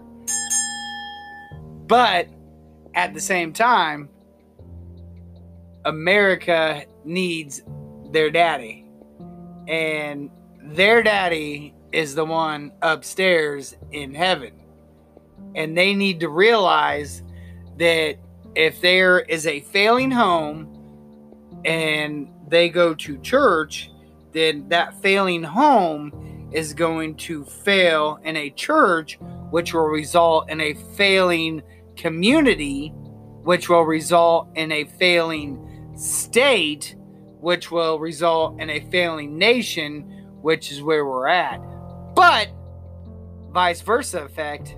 But 1.88 2.28
at 2.95 3.13
the 3.13 3.21
same 3.21 3.54
time, 3.54 4.10
America 5.84 6.86
needs 7.04 7.62
their 8.12 8.32
daddy, 8.32 8.86
and 9.67 10.32
their 10.63 11.04
daddy 11.04 11.76
is 11.91 12.15
the 12.15 12.26
one 12.26 12.71
upstairs 12.82 13.76
in 13.91 14.13
heaven, 14.13 14.54
and 15.56 15.78
they 15.78 15.94
need 15.94 16.20
to 16.20 16.30
realize 16.30 17.24
that 17.78 18.18
if 18.56 18.82
there 18.82 19.20
is 19.20 19.48
a 19.48 19.62
failing 19.62 20.12
home 20.12 20.72
and 21.65 22.30
they 22.48 22.70
go 22.70 22.94
to 22.94 23.18
church, 23.20 23.91
then 24.32 24.68
that 24.70 25.02
failing 25.02 25.44
home 25.44 26.50
is 26.52 26.74
going 26.74 27.15
to 27.15 27.44
fail 27.44 28.20
in 28.24 28.36
a 28.38 28.50
church, 28.52 29.18
which 29.50 29.74
will 29.74 29.88
result 29.88 30.50
in 30.50 30.62
a 30.62 30.74
failing 30.96 31.62
community, 31.96 32.89
which 33.44 33.70
will 33.70 33.84
result 33.84 34.50
in 34.56 34.72
a 34.72 34.84
failing 34.84 35.91
state, 35.96 36.96
which 37.39 37.72
will 37.72 38.00
result 38.00 38.60
in 38.60 38.70
a 38.70 38.80
failing 38.89 39.38
nation, 39.38 40.02
which 40.41 40.72
is 40.72 40.82
where 40.82 41.06
we're 41.06 41.28
at. 41.28 41.60
But 42.15 42.50
vice 43.52 43.82
versa 43.82 44.24
effect, 44.24 44.76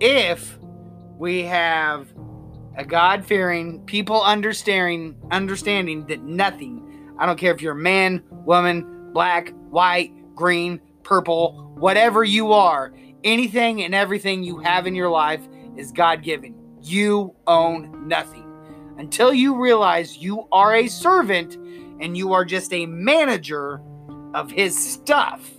if 0.00 0.58
we 1.18 1.42
have 1.42 2.08
a 2.76 2.84
God 2.84 3.24
fearing, 3.24 3.84
people 3.86 4.22
understanding 4.22 5.16
understanding 5.30 6.06
that 6.06 6.22
nothing, 6.22 7.14
I 7.18 7.26
don't 7.26 7.38
care 7.38 7.54
if 7.54 7.62
you're 7.62 7.72
a 7.72 7.76
man, 7.76 8.22
woman, 8.30 9.12
black, 9.12 9.52
white, 9.70 10.12
green, 10.34 10.80
purple, 11.02 11.72
whatever 11.78 12.24
you 12.24 12.52
are, 12.52 12.92
anything 13.22 13.82
and 13.82 13.94
everything 13.94 14.42
you 14.42 14.58
have 14.58 14.86
in 14.86 14.94
your 14.94 15.10
life 15.10 15.46
is 15.76 15.92
God 15.92 16.22
given. 16.22 16.54
You 16.82 17.34
own 17.46 18.08
nothing. 18.08 18.44
Until 18.98 19.32
you 19.32 19.60
realize 19.60 20.18
you 20.18 20.46
are 20.52 20.74
a 20.74 20.88
servant 20.88 21.54
and 22.00 22.16
you 22.16 22.32
are 22.32 22.44
just 22.44 22.72
a 22.72 22.86
manager 22.86 23.80
of 24.34 24.50
his 24.50 24.76
stuff. 24.76 25.50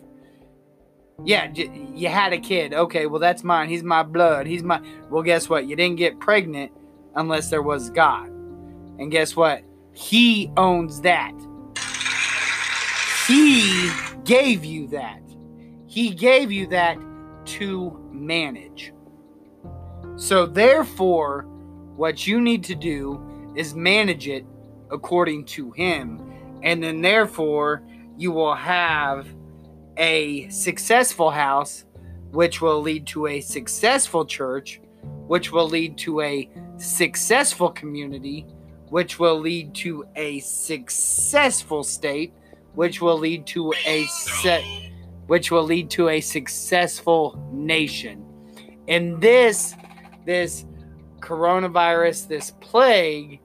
Yeah, 1.23 1.47
j- 1.47 1.89
you 1.93 2.09
had 2.09 2.33
a 2.33 2.37
kid. 2.37 2.73
Okay, 2.73 3.05
well, 3.05 3.19
that's 3.19 3.43
mine. 3.43 3.69
He's 3.69 3.83
my 3.83 4.03
blood. 4.03 4.47
He's 4.47 4.63
my. 4.63 4.81
Well, 5.09 5.23
guess 5.23 5.49
what? 5.49 5.65
You 5.65 5.75
didn't 5.75 5.95
get 5.97 6.19
pregnant 6.19 6.71
unless 7.15 7.49
there 7.49 7.61
was 7.61 7.89
God. 7.89 8.27
And 8.27 9.11
guess 9.11 9.35
what? 9.35 9.63
He 9.93 10.51
owns 10.57 11.01
that. 11.01 11.33
He 13.27 13.89
gave 14.23 14.65
you 14.65 14.87
that. 14.87 15.21
He 15.87 16.09
gave 16.09 16.51
you 16.51 16.67
that 16.67 16.97
to 17.45 17.97
manage. 18.11 18.93
So, 20.17 20.45
therefore, 20.45 21.43
what 21.95 22.27
you 22.27 22.41
need 22.41 22.63
to 22.65 22.75
do 22.75 23.53
is 23.55 23.73
manage 23.73 24.27
it 24.27 24.45
according 24.91 25.45
to 25.45 25.71
Him. 25.71 26.21
And 26.61 26.83
then, 26.83 27.01
therefore, 27.01 27.83
you 28.17 28.31
will 28.31 28.55
have 28.55 29.27
a 29.97 30.49
successful 30.49 31.31
house, 31.31 31.85
which 32.31 32.61
will 32.61 32.81
lead 32.81 33.07
to 33.07 33.27
a 33.27 33.41
successful 33.41 34.25
church, 34.25 34.81
which 35.27 35.51
will 35.51 35.67
lead 35.67 35.97
to 35.99 36.21
a 36.21 36.49
successful 36.77 37.69
community, 37.69 38.45
which 38.89 39.19
will 39.19 39.39
lead 39.39 39.73
to 39.75 40.05
a 40.15 40.39
successful 40.39 41.83
state, 41.83 42.33
which 42.73 43.01
will 43.01 43.17
lead 43.17 43.45
to 43.47 43.73
a 43.85 44.05
set, 44.05 44.63
which 45.27 45.51
will 45.51 45.63
lead 45.63 45.89
to 45.89 46.09
a 46.09 46.21
successful 46.21 47.41
nation. 47.51 48.25
And 48.87 49.19
this, 49.19 49.75
this 50.25 50.65
coronavirus, 51.19 52.27
this 52.27 52.51
plague, 52.59 53.39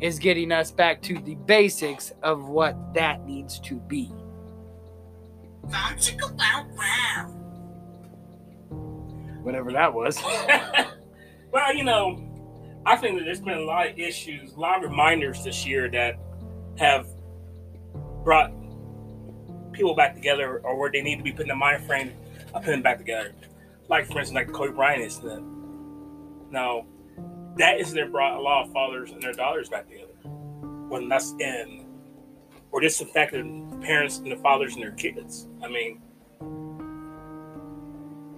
is 0.00 0.18
getting 0.18 0.52
us 0.52 0.70
back 0.70 1.00
to 1.02 1.18
the 1.20 1.36
basics 1.46 2.12
of 2.22 2.48
what 2.48 2.92
that 2.94 3.24
needs 3.24 3.58
to 3.60 3.76
be. 3.76 4.12
Whatever 9.42 9.72
that 9.72 9.92
was. 9.92 10.18
well, 11.52 11.74
you 11.74 11.84
know, 11.84 12.24
I 12.86 12.96
think 12.96 13.18
that 13.18 13.24
there's 13.24 13.40
been 13.40 13.58
a 13.58 13.64
lot 13.64 13.88
of 13.88 13.98
issues, 13.98 14.52
a 14.54 14.60
lot 14.60 14.82
of 14.82 14.90
reminders 14.90 15.44
this 15.44 15.66
year 15.66 15.90
that 15.90 16.18
have 16.76 17.06
brought 18.24 18.52
people 19.72 19.94
back 19.94 20.14
together 20.14 20.60
or 20.60 20.78
where 20.78 20.90
they 20.90 21.02
need 21.02 21.16
to 21.16 21.22
be 21.22 21.32
put 21.32 21.42
in 21.42 21.48
the 21.48 21.54
mind 21.54 21.84
frame 21.84 22.12
of 22.54 22.62
putting 22.62 22.72
them 22.72 22.82
back 22.82 22.98
together. 22.98 23.32
Like, 23.88 24.06
for 24.06 24.18
instance, 24.18 24.34
like 24.34 24.52
Kobe 24.52 24.72
Bryant 24.74 25.02
incident. 25.02 25.44
Now, 26.50 26.86
that 27.58 27.78
incident 27.78 28.12
brought 28.12 28.38
a 28.38 28.40
lot 28.40 28.66
of 28.66 28.72
fathers 28.72 29.10
and 29.12 29.22
their 29.22 29.32
daughters 29.32 29.68
back 29.68 29.88
together. 29.88 30.12
When 30.88 31.08
that's 31.08 31.34
in, 31.40 31.86
or 32.70 32.80
just 32.80 32.98
the 33.84 33.92
fact 33.92 34.08
that 34.08 34.14
the 34.14 34.18
parents 34.18 34.18
and 34.18 34.32
the 34.32 34.36
fathers 34.36 34.74
and 34.74 34.82
their 34.82 34.92
kids. 34.92 35.48
I 35.62 35.68
mean, 35.68 36.00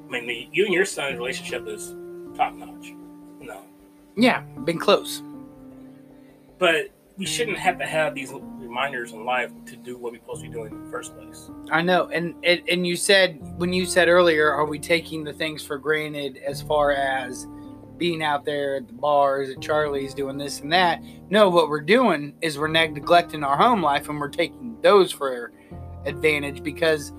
I 0.06 0.10
mean, 0.10 0.26
the, 0.26 0.48
you 0.52 0.64
and 0.64 0.74
your 0.74 0.84
son's 0.84 1.16
relationship 1.16 1.66
is 1.66 1.94
top 2.36 2.54
notch. 2.54 2.92
No. 3.40 3.62
Yeah, 4.16 4.40
been 4.64 4.78
close. 4.78 5.22
But 6.58 6.90
we 7.16 7.26
shouldn't 7.26 7.58
have 7.58 7.78
to 7.78 7.86
have 7.86 8.14
these 8.14 8.32
reminders 8.32 9.12
in 9.12 9.24
life 9.24 9.50
to 9.66 9.76
do 9.76 9.96
what 9.96 10.12
we're 10.12 10.18
supposed 10.18 10.42
to 10.42 10.48
be 10.48 10.54
doing 10.54 10.72
in 10.72 10.84
the 10.84 10.90
first 10.90 11.16
place. 11.16 11.50
I 11.70 11.82
know, 11.82 12.08
and 12.08 12.34
and, 12.44 12.62
and 12.68 12.86
you 12.86 12.96
said 12.96 13.40
when 13.58 13.72
you 13.72 13.86
said 13.86 14.08
earlier, 14.08 14.52
are 14.52 14.66
we 14.66 14.78
taking 14.78 15.24
the 15.24 15.32
things 15.32 15.64
for 15.64 15.78
granted 15.78 16.38
as 16.38 16.62
far 16.62 16.92
as 16.92 17.46
being 17.98 18.22
out 18.22 18.44
there 18.44 18.76
at 18.76 18.86
the 18.86 18.92
bars 18.92 19.50
at 19.50 19.60
Charlie's 19.60 20.14
doing 20.14 20.38
this 20.38 20.60
and 20.60 20.72
that? 20.72 21.02
No, 21.30 21.48
what 21.48 21.68
we're 21.68 21.80
doing 21.80 22.34
is 22.40 22.58
we're 22.58 22.68
neglecting 22.68 23.42
our 23.42 23.56
home 23.56 23.82
life 23.82 24.08
and 24.08 24.20
we're 24.20 24.28
taking 24.28 24.76
those 24.82 25.12
for 25.12 25.52
advantage 26.04 26.62
because 26.62 27.12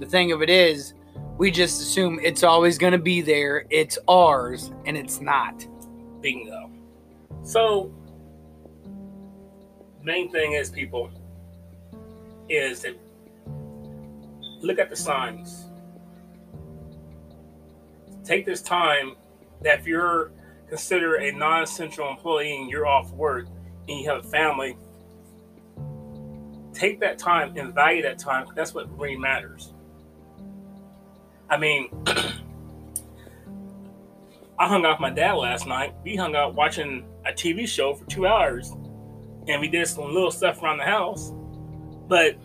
the 0.00 0.06
thing 0.06 0.32
of 0.32 0.42
it 0.42 0.50
is 0.50 0.94
we 1.38 1.50
just 1.50 1.80
assume 1.80 2.20
it's 2.22 2.42
always 2.42 2.78
going 2.78 2.92
to 2.92 2.98
be 2.98 3.20
there, 3.20 3.64
it's 3.70 3.98
ours, 4.08 4.70
and 4.84 4.96
it's 4.96 5.20
not. 5.20 5.66
Bingo. 6.20 6.70
So, 7.42 7.92
main 10.02 10.30
thing 10.30 10.52
is, 10.52 10.70
people, 10.70 11.10
is 12.48 12.82
that 12.82 12.96
look 14.60 14.78
at 14.78 14.90
the 14.90 14.96
signs. 14.96 15.66
Take 18.24 18.46
this 18.46 18.62
time 18.62 19.16
that 19.64 19.80
if 19.80 19.86
you're 19.86 20.32
considered 20.68 21.22
a 21.22 21.32
non-essential 21.32 22.08
employee 22.08 22.56
and 22.56 22.70
you're 22.70 22.86
off 22.86 23.10
work 23.12 23.46
and 23.88 23.98
you 23.98 24.08
have 24.08 24.24
a 24.24 24.28
family, 24.28 24.76
take 26.72 27.00
that 27.00 27.18
time 27.18 27.56
and 27.56 27.74
value 27.74 28.02
that 28.02 28.18
time. 28.18 28.46
That's 28.54 28.74
what 28.74 28.90
really 28.98 29.16
matters. 29.16 29.74
I 31.50 31.58
mean, 31.58 31.88
I 34.58 34.68
hung 34.68 34.86
out 34.86 34.92
with 34.92 35.00
my 35.00 35.10
dad 35.10 35.32
last 35.32 35.66
night. 35.66 35.94
We 36.04 36.16
hung 36.16 36.34
out 36.34 36.54
watching 36.54 37.04
a 37.26 37.32
TV 37.32 37.66
show 37.68 37.94
for 37.94 38.04
two 38.06 38.26
hours, 38.26 38.70
and 39.48 39.60
we 39.60 39.68
did 39.68 39.86
some 39.86 40.12
little 40.14 40.30
stuff 40.30 40.62
around 40.62 40.78
the 40.78 40.84
house. 40.84 41.32
But 42.08 42.36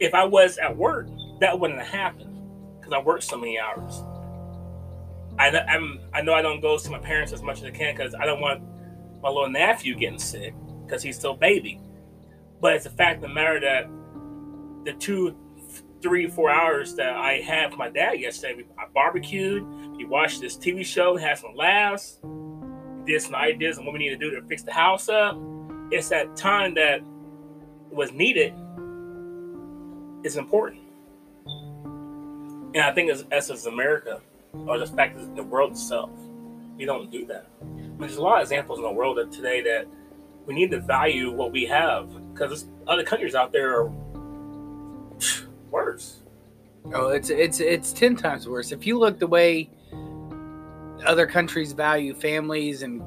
if 0.00 0.14
I 0.14 0.24
was 0.24 0.58
at 0.58 0.76
work, 0.76 1.08
that 1.40 1.58
wouldn't 1.58 1.80
have 1.80 1.88
happened 1.88 2.36
because 2.78 2.92
I 2.92 2.98
worked 3.00 3.24
so 3.24 3.36
many 3.36 3.58
hours. 3.58 4.02
I, 5.38 5.48
I'm, 5.48 6.00
I 6.12 6.22
know 6.22 6.34
I 6.34 6.42
don't 6.42 6.60
go 6.60 6.76
see 6.76 6.90
my 6.90 6.98
parents 6.98 7.32
as 7.32 7.42
much 7.42 7.58
as 7.58 7.64
I 7.64 7.70
can 7.70 7.94
because 7.94 8.14
I 8.14 8.26
don't 8.26 8.40
want 8.40 8.62
my 9.22 9.28
little 9.28 9.50
nephew 9.50 9.94
getting 9.94 10.18
sick 10.18 10.54
because 10.84 11.02
he's 11.02 11.16
still 11.16 11.34
baby. 11.34 11.80
But 12.60 12.74
it's 12.74 12.86
a 12.86 12.90
fact 12.90 13.16
of 13.16 13.28
the 13.28 13.34
matter 13.34 13.60
that 13.60 13.88
the 14.84 14.92
two 14.98 15.36
three, 16.00 16.28
four 16.28 16.50
hours 16.50 16.94
that 16.94 17.16
I 17.16 17.34
had 17.34 17.70
with 17.70 17.78
my 17.78 17.88
dad 17.88 18.20
yesterday. 18.20 18.54
We, 18.54 18.64
I 18.78 18.86
barbecued, 18.94 19.64
we 19.96 20.04
watched 20.04 20.40
this 20.40 20.56
TV 20.56 20.84
show, 20.84 21.16
had 21.16 21.38
some 21.38 21.54
laughs, 21.54 22.20
did 23.04 23.20
some 23.20 23.34
ideas 23.34 23.78
on 23.78 23.84
what 23.84 23.92
we 23.92 23.98
need 23.98 24.10
to 24.10 24.16
do 24.16 24.30
to 24.30 24.42
fix 24.46 24.62
the 24.62 24.72
house 24.72 25.08
up. 25.08 25.36
It's 25.90 26.08
that 26.10 26.36
time 26.36 26.74
that 26.74 27.00
was 27.90 28.12
needed 28.12 28.54
is 30.24 30.36
important. 30.36 30.82
And 32.74 32.82
I 32.82 32.92
think 32.92 33.10
as, 33.10 33.24
as, 33.32 33.50
as 33.50 33.66
America, 33.66 34.20
or 34.52 34.78
the 34.78 34.86
fact 34.86 35.16
that 35.16 35.36
the 35.36 35.42
world 35.42 35.72
itself, 35.72 36.10
we 36.76 36.84
don't 36.84 37.10
do 37.10 37.26
that. 37.26 37.46
There's 37.98 38.16
a 38.16 38.22
lot 38.22 38.36
of 38.36 38.42
examples 38.42 38.78
in 38.78 38.84
the 38.84 38.92
world 38.92 39.18
of 39.18 39.30
today 39.30 39.62
that 39.62 39.86
we 40.46 40.54
need 40.54 40.70
to 40.70 40.80
value 40.80 41.30
what 41.30 41.52
we 41.52 41.64
have 41.66 42.10
because 42.32 42.68
other 42.86 43.04
countries 43.04 43.34
out 43.34 43.52
there 43.52 43.80
are 43.80 43.88
worse. 45.70 46.22
Oh, 46.94 47.08
it's 47.08 47.28
it's 47.28 47.60
it's 47.60 47.92
ten 47.92 48.16
times 48.16 48.48
worse. 48.48 48.72
If 48.72 48.86
you 48.86 48.98
look 48.98 49.18
the 49.18 49.26
way 49.26 49.68
other 51.04 51.26
countries 51.26 51.72
value 51.72 52.14
families 52.14 52.82
and 52.82 53.02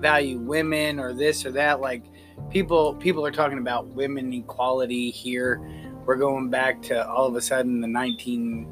value 0.00 0.38
women 0.38 1.00
or 1.00 1.12
this 1.12 1.44
or 1.44 1.50
that, 1.52 1.80
like 1.80 2.04
people 2.50 2.94
people 2.94 3.26
are 3.26 3.32
talking 3.32 3.58
about 3.58 3.86
women 3.88 4.32
equality 4.32 5.10
here. 5.10 5.60
We're 6.06 6.16
going 6.16 6.48
back 6.48 6.80
to 6.82 7.06
all 7.06 7.26
of 7.26 7.34
a 7.34 7.40
sudden 7.40 7.80
the 7.80 7.88
1950s, 7.88 8.66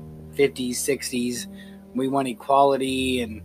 60s. 0.70 1.46
We 1.96 2.08
want 2.08 2.28
equality, 2.28 3.20
and 3.22 3.42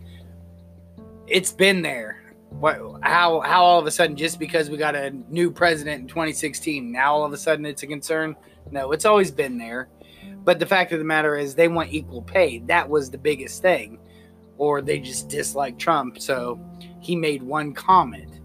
it's 1.28 1.52
been 1.52 1.82
there. 1.82 2.36
What? 2.50 2.78
How? 3.02 3.40
How 3.40 3.64
all 3.64 3.80
of 3.80 3.88
a 3.88 3.92
sudden, 3.92 4.16
just 4.16 4.40
because 4.40 4.70
we 4.70 4.78
got 4.78 4.96
a 4.96 5.12
new 5.30 5.50
president 5.50 6.02
in 6.02 6.08
2016, 6.08 6.92
now 6.92 7.14
all 7.14 7.24
of 7.24 7.34
a 7.34 7.38
sudden 7.38 7.66
it's 7.66 7.84
a 7.84 7.88
concern? 7.88 8.36
No, 8.72 8.92
it's 8.92 9.06
always 9.06 9.32
been 9.32 9.58
there. 9.58 9.90
But 10.44 10.60
the 10.60 10.66
fact 10.66 10.92
of 10.92 11.00
the 11.00 11.06
matter 11.06 11.38
is, 11.38 11.56
they 11.56 11.68
want 11.68 11.94
equal 11.94 12.22
pay. 12.22 12.60
That 12.60 12.90
was 12.90 13.10
the 13.10 13.18
biggest 13.18 13.62
thing. 13.62 14.00
Or 14.58 14.82
they 14.82 15.00
just 15.00 15.30
dislike 15.30 15.80
Trump. 15.80 16.20
So 16.20 16.60
he 17.00 17.16
made 17.16 17.42
one 17.42 17.74
comment. 17.74 18.40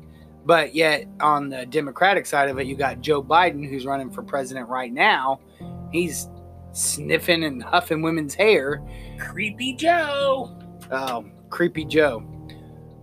But 0.44 0.74
yet, 0.74 1.06
on 1.20 1.48
the 1.48 1.66
Democratic 1.66 2.24
side 2.26 2.48
of 2.48 2.58
it, 2.58 2.66
you 2.66 2.76
got 2.76 3.00
Joe 3.00 3.22
Biden, 3.22 3.68
who's 3.68 3.84
running 3.84 4.10
for 4.10 4.22
president 4.22 4.68
right 4.68 4.92
now. 4.92 5.40
He's 5.90 6.28
sniffing 6.72 7.44
and 7.44 7.62
huffing 7.62 8.02
women's 8.02 8.34
hair. 8.34 8.80
Creepy 9.18 9.74
Joe. 9.74 10.58
Oh, 10.90 11.24
creepy 11.50 11.84
Joe. 11.84 12.24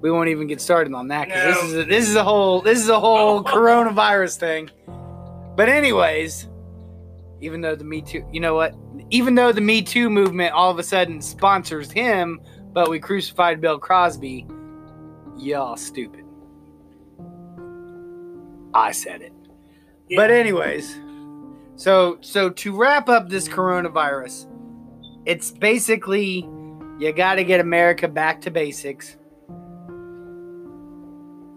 We 0.01 0.11
won't 0.11 0.29
even 0.29 0.47
get 0.47 0.59
started 0.59 0.93
on 0.93 1.07
that 1.07 1.27
because 1.27 1.43
no. 1.45 1.53
this 1.53 1.63
is 1.63 1.73
a, 1.73 1.83
this 1.85 2.09
is 2.09 2.15
a 2.15 2.23
whole 2.23 2.61
this 2.61 2.79
is 2.79 2.89
a 2.89 2.99
whole 2.99 3.39
oh. 3.39 3.43
coronavirus 3.47 4.37
thing. 4.37 4.69
But 5.55 5.69
anyways, 5.69 6.49
even 7.41 7.61
though 7.61 7.75
the 7.75 7.83
Me 7.83 8.01
Too, 8.01 8.25
you 8.31 8.39
know 8.39 8.55
what? 8.55 8.75
Even 9.09 9.35
though 9.35 9.51
the 9.51 9.61
Me 9.61 9.81
Too 9.81 10.09
movement 10.09 10.53
all 10.53 10.71
of 10.71 10.79
a 10.79 10.83
sudden 10.83 11.21
sponsors 11.21 11.91
him, 11.91 12.41
but 12.73 12.89
we 12.89 12.99
crucified 12.99 13.61
Bill 13.61 13.79
Cosby, 13.79 14.47
y'all 15.37 15.77
stupid. 15.77 16.25
I 18.73 18.91
said 18.91 19.21
it. 19.21 19.33
Yeah. 20.09 20.17
But 20.17 20.31
anyways, 20.31 20.97
so 21.75 22.17
so 22.21 22.49
to 22.49 22.75
wrap 22.75 23.07
up 23.07 23.29
this 23.29 23.47
coronavirus, 23.47 24.47
it's 25.25 25.51
basically 25.51 26.47
you 26.99 27.13
got 27.13 27.35
to 27.35 27.43
get 27.43 27.59
America 27.59 28.07
back 28.07 28.41
to 28.41 28.51
basics. 28.51 29.17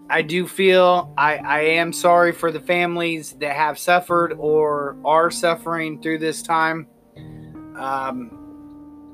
I 0.09 0.21
do 0.21 0.47
feel 0.47 1.13
I, 1.17 1.37
I 1.37 1.59
am 1.61 1.91
sorry 1.91 2.31
for 2.31 2.51
the 2.51 2.61
families 2.61 3.33
that 3.33 3.55
have 3.55 3.77
suffered 3.77 4.33
or 4.37 4.95
are 5.03 5.29
suffering 5.29 6.01
through 6.01 6.19
this 6.19 6.41
time. 6.41 6.87
Um, 7.77 8.31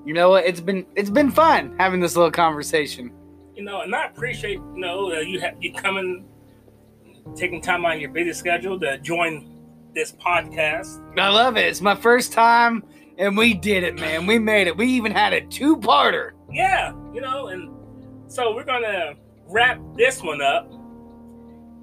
you 0.05 0.13
know 0.13 0.29
what 0.29 0.45
It's 0.45 0.59
been 0.59 0.85
it's 0.95 1.09
been 1.09 1.31
fun 1.31 1.75
having 1.79 1.99
this 1.99 2.15
little 2.15 2.31
conversation. 2.31 3.11
You 3.55 3.63
know, 3.63 3.81
and 3.81 3.95
I 3.95 4.07
appreciate 4.07 4.55
you 4.55 4.77
know 4.77 5.11
uh, 5.11 5.19
you 5.19 5.39
have 5.39 5.55
you 5.59 5.73
coming, 5.73 6.25
taking 7.35 7.61
time 7.61 7.85
on 7.85 7.99
your 7.99 8.09
busy 8.11 8.33
schedule 8.33 8.79
to 8.79 8.97
join 8.99 9.57
this 9.95 10.11
podcast. 10.11 11.01
I 11.19 11.29
love 11.29 11.57
it. 11.57 11.65
It's 11.65 11.81
my 11.81 11.95
first 11.95 12.33
time, 12.33 12.83
and 13.17 13.37
we 13.37 13.53
did 13.53 13.83
it, 13.83 13.95
man. 13.95 14.25
We 14.25 14.39
made 14.39 14.67
it. 14.67 14.75
We 14.75 14.87
even 14.87 15.11
had 15.11 15.33
a 15.33 15.41
two-parter. 15.47 16.31
Yeah, 16.51 16.93
you 17.13 17.21
know, 17.21 17.47
and 17.47 17.71
so 18.27 18.53
we're 18.55 18.63
gonna 18.63 19.15
wrap 19.47 19.79
this 19.95 20.21
one 20.23 20.41
up 20.41 20.71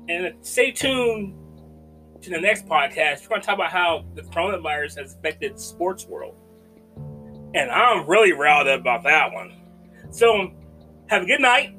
and 0.08 0.34
stay 0.40 0.70
tuned 0.72 1.34
to 2.22 2.30
the 2.30 2.40
next 2.40 2.66
podcast. 2.66 3.28
We're 3.28 3.36
to 3.38 3.42
talk 3.42 3.54
about 3.54 3.70
how 3.70 4.04
the 4.14 4.22
coronavirus 4.22 4.98
has 4.98 5.14
affected 5.14 5.58
sports 5.58 6.06
world. 6.06 6.34
And 7.54 7.70
I'm 7.70 8.06
really 8.06 8.32
riled 8.32 8.68
up 8.68 8.80
about 8.80 9.02
that 9.04 9.32
one. 9.32 9.52
So, 10.10 10.52
have 11.08 11.22
a 11.22 11.26
good 11.26 11.40
night. 11.40 11.74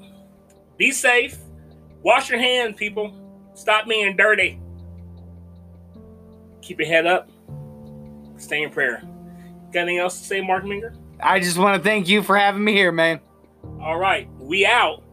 Be 0.78 0.92
safe. 0.92 1.38
Wash 2.02 2.30
your 2.30 2.40
hands, 2.40 2.76
people. 2.76 3.14
Stop 3.54 3.88
being 3.88 4.16
dirty. 4.16 4.60
Keep 6.62 6.80
your 6.80 6.88
head 6.88 7.06
up. 7.06 7.30
Stay 8.38 8.64
in 8.64 8.70
prayer. 8.70 9.04
Got 9.72 9.82
anything 9.82 10.00
else 10.00 10.20
to 10.20 10.26
say, 10.26 10.42
Mark 10.42 10.64
Minger? 10.64 10.94
I 11.20 11.40
just 11.40 11.58
want 11.58 11.82
to 11.82 11.84
thank 11.88 12.08
you 12.08 12.24
for 12.24 12.36
having 12.38 12.64
me 12.64 12.74
here, 12.74 12.92
man. 12.92 13.20
All 13.80 13.98
right, 13.98 14.28
we 14.40 14.66
out. 14.66 15.04